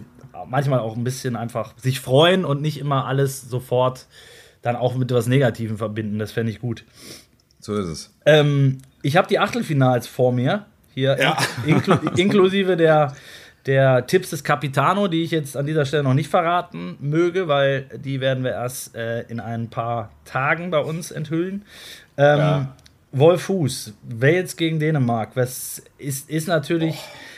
[0.49, 4.07] manchmal auch ein bisschen einfach sich freuen und nicht immer alles sofort
[4.61, 6.19] dann auch mit etwas Negativem verbinden.
[6.19, 6.83] Das fände ich gut.
[7.59, 8.13] So ist es.
[8.25, 10.65] Ähm, ich habe die Achtelfinals vor mir.
[10.93, 11.37] Hier Ja.
[11.65, 13.15] inklu inklusive der,
[13.65, 17.85] der Tipps des Capitano, die ich jetzt an dieser Stelle noch nicht verraten möge, weil
[18.03, 21.63] die werden wir erst äh, in ein paar Tagen bei uns enthüllen.
[22.17, 22.75] Ähm, Ja.
[23.13, 25.31] Wolf Fuß, Wales gegen Dänemark.
[25.35, 26.97] Was ist, ist natürlich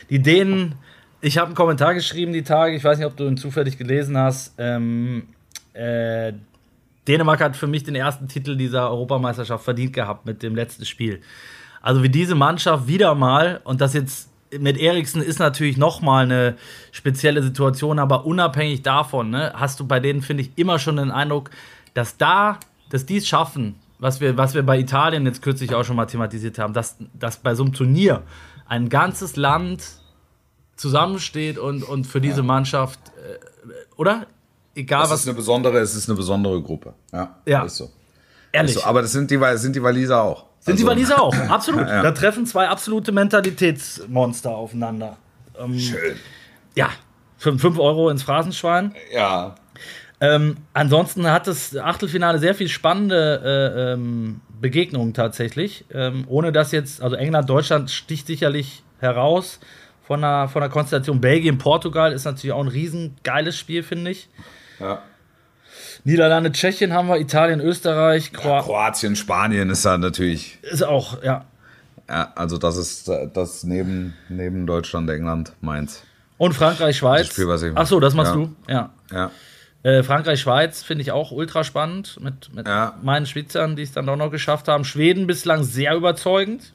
[0.10, 0.76] die Dänen.
[1.26, 2.76] Ich habe einen Kommentar geschrieben die Tage.
[2.76, 4.56] Ich weiß nicht, ob du ihn zufällig gelesen hast.
[4.58, 5.24] Ähm,
[5.72, 6.34] äh,
[7.08, 11.22] Dänemark hat für mich den ersten Titel dieser Europameisterschaft verdient gehabt mit dem letzten Spiel.
[11.82, 16.26] Also wie diese Mannschaft wieder mal, und das jetzt mit Eriksen ist natürlich noch mal
[16.26, 16.58] eine
[16.92, 21.10] spezielle Situation, aber unabhängig davon, ne, hast du bei denen, finde ich, immer schon den
[21.10, 21.52] Eindruck,
[21.94, 22.60] dass da,
[22.90, 26.06] dass die es schaffen, was wir, was wir bei Italien jetzt kürzlich auch schon mal
[26.06, 28.24] thematisiert haben, dass, dass bei so einem Turnier
[28.68, 30.03] ein ganzes Land
[30.76, 33.40] zusammensteht und, und für diese Mannschaft, äh,
[33.96, 34.28] oder?
[34.76, 35.20] Egal Das was.
[35.22, 36.94] ist eine besondere, es ist eine besondere Gruppe.
[37.12, 37.64] Ja, Ja.
[37.64, 37.92] Ist so.
[38.52, 38.76] ehrlich.
[38.76, 38.88] Ist so.
[38.88, 40.46] Aber das sind die, sind die Waliser auch.
[40.60, 41.88] Sind die Also, Waliser auch, absolut.
[41.88, 42.02] Ja.
[42.02, 45.18] Da treffen zwei absolute Mentalitätsmonster aufeinander.
[45.60, 46.16] Ähm, Schön.
[46.76, 46.90] ja,
[47.38, 48.96] 5 Euro ins Phrasenschwein.
[49.14, 49.56] Ja.
[50.22, 55.84] Ähm, ansonsten hat das Achtelfinale sehr viel spannende äh, ähm, Begegnungen tatsächlich.
[55.94, 59.60] Ähm, ohne dass jetzt, also England, Deutschland sticht sicherlich heraus
[60.06, 61.22] von der, von der Konstellation.
[61.22, 64.30] Belgien, Portugal ist natürlich auch ein riesengeiles Spiel, finde ich.
[64.80, 65.02] ja.
[66.06, 70.60] Niederlande, Tschechien haben wir, Italien, Österreich, Kroatien Kroatien, Spanien ist da natürlich.
[70.62, 71.46] ist auch, ja.
[72.10, 76.04] Ja, also das ist das neben, neben Deutschland, England, Mainz.
[76.38, 77.28] Und Frankreich, Schweiz.
[77.28, 78.38] Das Spiel, was ich- Ach so, das machst Ja.
[78.38, 78.56] du.
[78.68, 78.90] Ja.
[79.12, 79.32] Ja.
[79.84, 82.98] Äh, Frankreich, Schweiz finde ich auch ultra spannend mit, mit Ja.
[83.02, 84.84] meinen Schweizern, die es dann doch noch geschafft haben.
[84.84, 86.74] Schweden bislang sehr überzeugend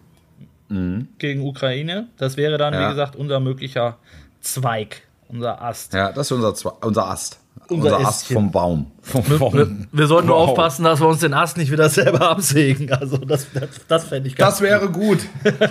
[1.18, 2.08] gegen Ukraine.
[2.18, 2.80] Das wäre dann, Mhm.
[2.80, 2.86] Ja.
[2.88, 3.96] wie gesagt, unser möglicher
[4.40, 5.94] Zweig, unser Ast.
[5.94, 7.40] Ja, das ist unser, Zwe- unser Ast.
[7.70, 8.90] Unser Unser, Ast vom Baum.
[9.02, 9.86] Vom Wir, Baum.
[9.92, 10.48] wir sollten nur Wow.
[10.50, 12.90] aufpassen, dass wir uns den Ast nicht wieder selber absägen.
[12.92, 15.18] Also das, das, das fände ich ganz Das wäre gut.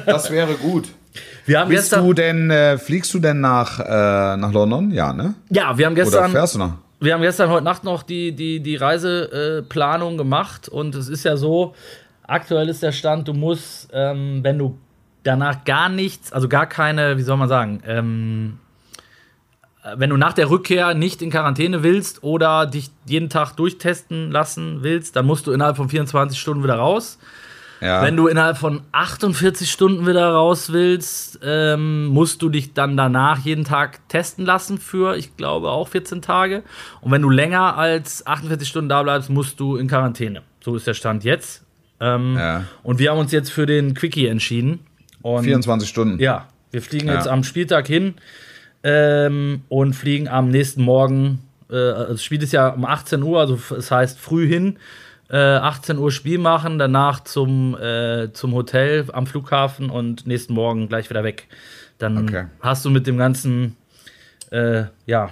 [0.06, 0.90] Das wäre gut.
[1.48, 4.92] Wir haben Bist gestern, du denn, äh, fliegst du denn nach, äh, nach London?
[4.92, 5.34] Ja, ne?
[5.50, 6.74] ja, wir haben Oder gestern, fährst du noch?
[7.00, 11.24] wir haben gestern heute Nacht noch die, die, die Reiseplanung äh, gemacht und es ist
[11.24, 11.74] ja so,
[12.28, 14.78] aktuell ist der Stand, du musst, ähm, wenn du
[15.28, 18.60] danach gar nichts, also gar keine, wie soll man sagen, ähm,
[19.84, 24.32] äh, wenn du nach der Rückkehr nicht in Quarantäne willst oder dich jeden Tag durchtesten
[24.32, 27.20] lassen willst, dann musst du innerhalb von 24 Stunden wieder raus.
[27.80, 28.02] Ja.
[28.02, 33.38] Wenn du innerhalb von 48 Stunden wieder raus willst, ähm, musst du dich dann danach
[33.40, 36.64] jeden Tag testen lassen für, ich glaube, auch 14 Tage.
[37.02, 40.42] Und wenn du länger als 48 Stunden da bleibst, musst du in Quarantäne.
[40.60, 41.66] So ist der Stand jetzt.
[42.00, 42.64] Ähm, Ja.
[42.82, 44.80] Und wir haben uns jetzt für den Quickie entschieden.
[45.36, 46.20] Und 24 Stunden.
[46.20, 47.16] ja, wir fliegen Ja.
[47.16, 48.16] jetzt am Spieltag hin
[48.84, 51.40] ähm, und fliegen am nächsten Morgen.
[51.70, 54.78] Äh, also das Spiel ist ja um 18 Uhr, also es heißt früh hin.
[55.30, 60.88] Äh, 18 Uhr Spiel machen, danach zum, äh, zum Hotel am Flughafen und nächsten Morgen
[60.88, 61.48] gleich wieder weg.
[61.98, 62.46] Dann Okay.
[62.62, 63.76] hast du mit dem ganzen,
[64.52, 65.32] äh, ja,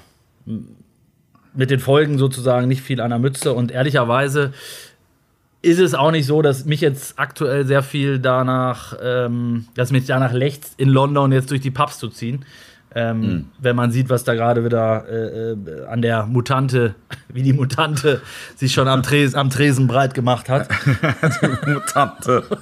[1.54, 4.52] mit den Folgen sozusagen nicht viel an der Mütze und ehrlicherweise
[5.66, 10.06] ist es auch nicht so, dass mich jetzt aktuell sehr viel danach, ähm, dass mich
[10.06, 12.46] danach lechzt, in London jetzt durch die Pubs zu ziehen.
[12.98, 16.96] Ähm, Wenn man sieht, was da gerade wieder äh, äh, an der Mutante,
[17.28, 18.22] wie die Mutante
[18.56, 20.70] sich schon am, Tres am Tresen breit gemacht hat.
[21.68, 22.44] Mutante.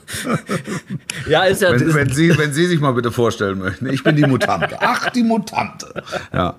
[1.28, 1.72] Ja, ist ja.
[1.72, 3.88] Wenn, wenn, Sie, wenn Sie sich mal bitte vorstellen möchten.
[3.90, 4.78] Ich bin die Mutante.
[4.80, 6.04] Ach, die Mutante.
[6.34, 6.56] Ja.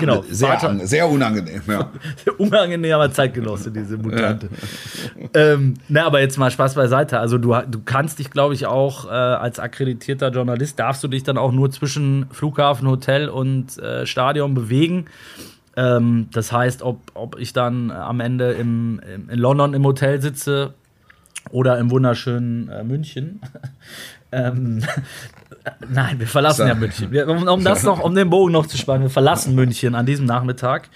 [0.00, 1.90] Genau, Sehr, Vater- sehr unangenehm, ja.
[2.38, 4.48] unangenehmer Zeitgenosse, diese Mutante.
[5.34, 7.18] ähm, na, aber jetzt mal Spaß beiseite.
[7.20, 11.22] Also du, du kannst dich, glaube ich, auch äh, als akkreditierter Journalist, darfst du dich
[11.22, 15.06] dann auch nur zwischen Flughafen, Hotel und äh, Stadion bewegen.
[15.76, 20.20] Ähm, das heißt, ob, ob ich dann am Ende im, im, in London im Hotel
[20.20, 20.74] sitze
[21.50, 23.40] oder im wunderschönen äh, München.
[24.32, 24.82] Ähm,
[25.88, 27.10] nein, wir verlassen ja München.
[27.10, 30.06] Wir, um, um das noch, um den Bogen noch zu spannen, wir verlassen München an
[30.06, 30.88] diesem Nachmittag.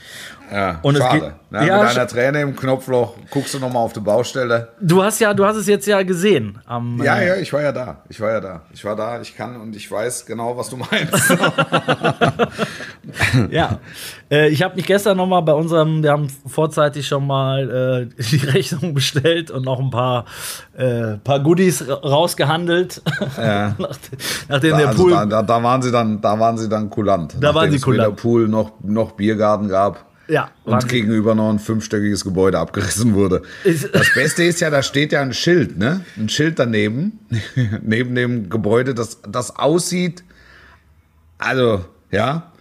[0.52, 1.20] Ja, Und es schade.
[1.20, 4.68] geht- Na, Ja, mit deiner Träne im Knopfloch guckst du nochmal auf die Baustelle.
[4.80, 6.58] Du hast ja, du hast es jetzt ja gesehen.
[6.66, 8.02] Am, Ja, äh, ja, ich war ja da.
[8.08, 8.62] Ich war ja da.
[8.72, 11.36] Ich war da, ich kann und ich weiß genau, was du meinst.
[13.50, 13.78] Ja,
[14.30, 18.22] äh, ich habe mich gestern noch mal bei unserem, wir haben vorzeitig schon mal äh,
[18.22, 20.24] die Rechnung bestellt und noch ein paar,
[20.76, 23.02] äh, paar Goodies ra- rausgehandelt,
[23.36, 23.74] Ja.
[23.78, 23.98] Nach,
[24.48, 25.10] nachdem der also Pool.
[25.12, 27.34] da, da, da waren sie dann, da waren sie dann kulant.
[27.40, 28.16] Da waren nachdem sie es weder kulant.
[28.16, 30.06] Pool noch, noch Biergarten gab.
[30.28, 33.42] ja, Und waren- gegenüber noch ein fünfstöckiges Gebäude abgerissen wurde.
[33.92, 36.00] Das Beste ist ja, da steht ja ein Schild, ne?
[36.16, 37.18] Ein Schild daneben,
[37.82, 40.24] neben dem Gebäude, das, das aussieht,
[41.38, 42.52] also, ja,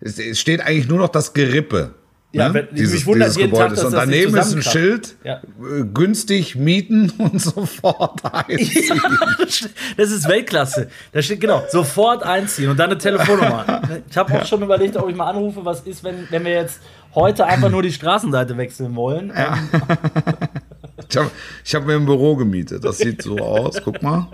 [0.00, 1.90] es, es steht eigentlich nur noch das Gerippe.
[2.34, 2.66] Ja, ne?
[2.72, 4.62] wenn- mich wundert jeden Tag, dass Und das daneben ist ein.
[4.62, 5.36] Schild, Ja.
[5.36, 9.00] äh, günstig mieten und sofort einziehen.
[9.96, 10.88] das ist Weltklasse.
[11.12, 13.82] Da steht genau, sofort einziehen und dann eine Telefonnummer.
[14.10, 16.80] Ich habe auch schon überlegt, ob ich mal anrufe, was ist, wenn, wenn wir jetzt
[17.14, 19.32] heute einfach nur die Straßenseite wechseln wollen.
[19.34, 19.68] Ähm,
[21.10, 21.30] Ich habe
[21.64, 22.84] ich hab mir ein Büro gemietet.
[22.84, 23.76] Das sieht so aus.
[23.84, 24.26] Guck mal.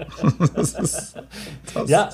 [0.55, 1.15] Das ist,
[1.75, 2.11] das ja,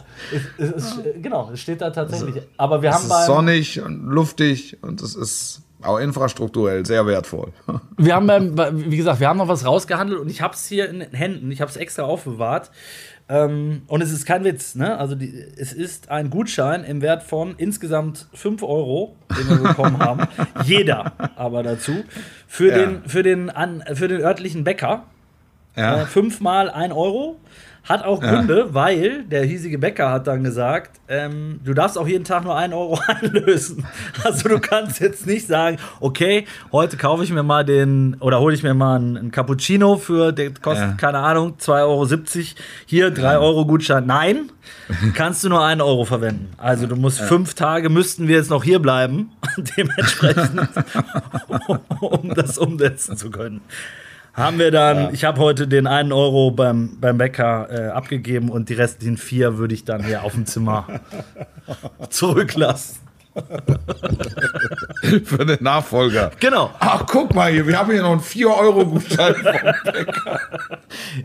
[0.58, 2.42] es, es äh, genau, es steht da tatsächlich.
[2.56, 7.52] Aber wir Es haben ist sonnig und luftig und es ist auch infrastrukturell sehr wertvoll.
[7.96, 10.88] Wir haben, beim, wie gesagt, wir haben noch was rausgehandelt und ich habe es hier
[10.88, 11.50] in den Händen.
[11.50, 12.70] Ich habe es extra aufbewahrt.
[13.28, 14.96] Ähm, und es ist kein Witz, ne?
[14.98, 19.98] Also die, es ist ein Gutschein im Wert von insgesamt 5 Euro, den wir bekommen
[19.98, 20.28] haben.
[20.64, 22.04] Jeder aber dazu.
[22.46, 22.78] Für, Ja.
[22.78, 25.04] den, für, den, an, für den örtlichen Bäcker.
[25.76, 26.06] Äh, Ja.
[26.06, 27.36] fünfmal ein Euro.
[27.88, 32.24] Hat auch Gründe, weil der hiesige Bäcker hat dann gesagt, ähm, du darfst auch jeden
[32.24, 33.86] Tag nur einen Euro einlösen.
[34.24, 38.54] Also du kannst jetzt nicht sagen, okay, heute kaufe ich mir mal den oder hole
[38.56, 40.94] ich mir mal einen, einen Cappuccino für, der kostet, Ja.
[40.94, 42.06] keine Ahnung, 2,70 Euro.
[42.86, 44.04] Hier, 3 Euro Gutschein.
[44.04, 44.50] Nein,
[45.14, 46.48] kannst du nur einen Euro verwenden.
[46.56, 49.30] Also du musst fünf Tage, müssten wir jetzt noch hier bleiben,
[49.76, 50.68] dementsprechend,
[52.00, 53.60] um das umsetzen zu können
[54.36, 58.68] haben wir dann, ich habe heute den einen Euro beim, beim Bäcker äh, abgegeben und
[58.68, 60.86] die restlichen vier würde ich dann hier auf dem Zimmer
[62.10, 63.05] zurücklassen.
[65.24, 66.30] Für den Nachfolger.
[66.40, 66.70] Genau.
[66.80, 69.34] Ach, guck mal hier, wir haben hier noch einen 4-Euro-Gutschein.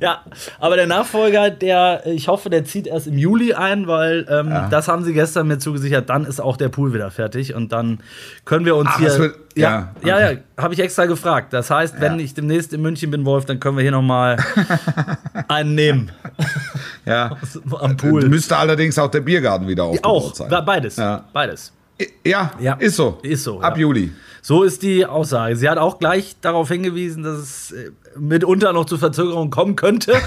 [0.02, 0.22] Ja,
[0.60, 4.88] aber der Nachfolger, der, ich hoffe, der zieht erst im Juli ein, weil ähm, das
[4.88, 6.10] haben sie gestern mir zugesichert.
[6.10, 8.00] Dann ist auch der Pool wieder fertig und dann
[8.44, 9.18] können wir uns Ach, hier.
[9.18, 11.54] wird- ja, ja, ja, ja, habe ich extra gefragt.
[11.54, 14.38] Das heißt, wenn ich demnächst in München bin, Wolf, dann können wir hier nochmal
[15.50, 16.12] einen nehmen
[17.06, 17.38] ja.
[17.80, 18.28] am Pool.
[18.30, 20.66] Müsste allerdings auch der Biergarten wieder aufgebaut Auch, sein.
[20.66, 20.96] beides.
[20.96, 21.26] Ja.
[21.34, 21.74] Beides.
[22.26, 22.74] Ja, Ja.
[22.76, 23.20] ist so.
[23.24, 23.82] Ist so, Ab ja.
[23.82, 24.12] Juli.
[24.44, 25.56] So ist die Aussage.
[25.56, 30.14] Sie hat auch gleich darauf hingewiesen, dass es äh, mitunter noch zu Verzögerungen kommen könnte.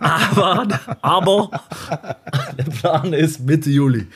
[0.00, 0.66] aber,
[1.02, 1.50] aber
[2.56, 4.06] der Plan ist Mitte Juli.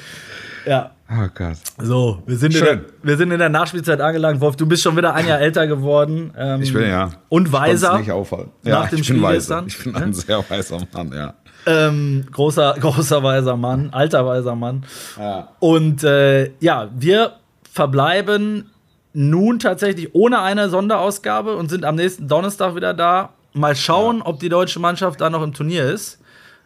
[0.66, 1.56] Ja, Oh Gott.
[1.82, 2.84] so, wir sind, in der, Schön.
[3.02, 4.40] wir sind in der Nachspielzeit angelangt.
[4.40, 6.32] Wolf, du bist schon wieder ein Jahr älter geworden.
[6.38, 7.10] Ähm, Ich bin ja.
[7.28, 7.98] Und Ich weiser.
[7.98, 8.48] nicht auffallen.
[8.62, 9.62] Nach dem ich Spiel bin weiser.
[9.62, 9.66] gestern.
[9.66, 11.34] Ich bin ein sehr weiser Mann, ja.
[11.66, 14.84] Ähm, großer, großer weiser Mann, alter weiser Mann.
[15.18, 15.48] Ja.
[15.60, 17.34] Und äh, ja, wir
[17.70, 18.70] verbleiben
[19.12, 23.30] nun tatsächlich ohne eine Sonderausgabe und sind am nächsten Donnerstag wieder da.
[23.52, 26.18] Mal schauen, ob die deutsche Mannschaft da noch im Turnier ist.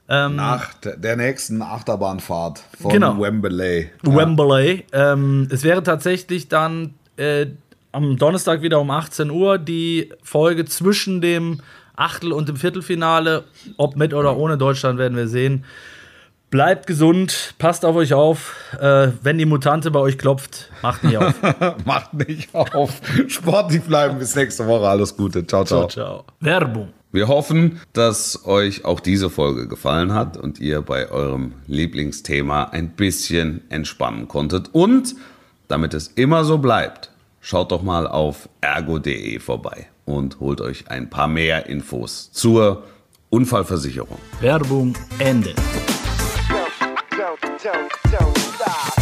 [0.09, 3.20] Nach der nächsten Achterbahnfahrt von Genau.
[3.20, 3.90] Wembley.
[4.03, 4.84] Wembley.
[4.92, 7.47] Ähm, es wäre tatsächlich dann äh,
[7.90, 11.61] am Donnerstag wieder um 18 Uhr die Folge zwischen dem
[11.97, 13.44] Achtel- und dem Viertelfinale.
[13.76, 15.64] Ob mit oder ohne Deutschland werden wir sehen.
[16.49, 18.55] Bleibt gesund, passt auf euch auf.
[18.80, 21.34] Äh, wenn die Mutante bei euch klopft, macht nicht auf.
[21.84, 23.01] Macht nicht auf.
[23.26, 24.18] Sportlich bleiben.
[24.18, 24.88] Bis nächste Woche.
[24.88, 25.44] Alles Gute.
[25.47, 25.88] Ciao, ciao.
[25.88, 26.24] Ciao.
[26.40, 26.90] Werbung.
[27.11, 32.90] Wir hoffen, dass euch auch diese Folge gefallen hat und ihr bei eurem Lieblingsthema ein
[32.90, 34.70] bisschen entspannen konntet.
[34.72, 35.16] Und
[35.66, 41.11] damit es immer so bleibt, schaut doch mal auf ergo.de vorbei und holt euch ein
[41.11, 42.84] paar mehr Infos zur
[43.28, 44.18] Unfallversicherung.
[44.40, 45.52] Werbung Ende.
[47.11, 48.95] don't, don't, don't stop.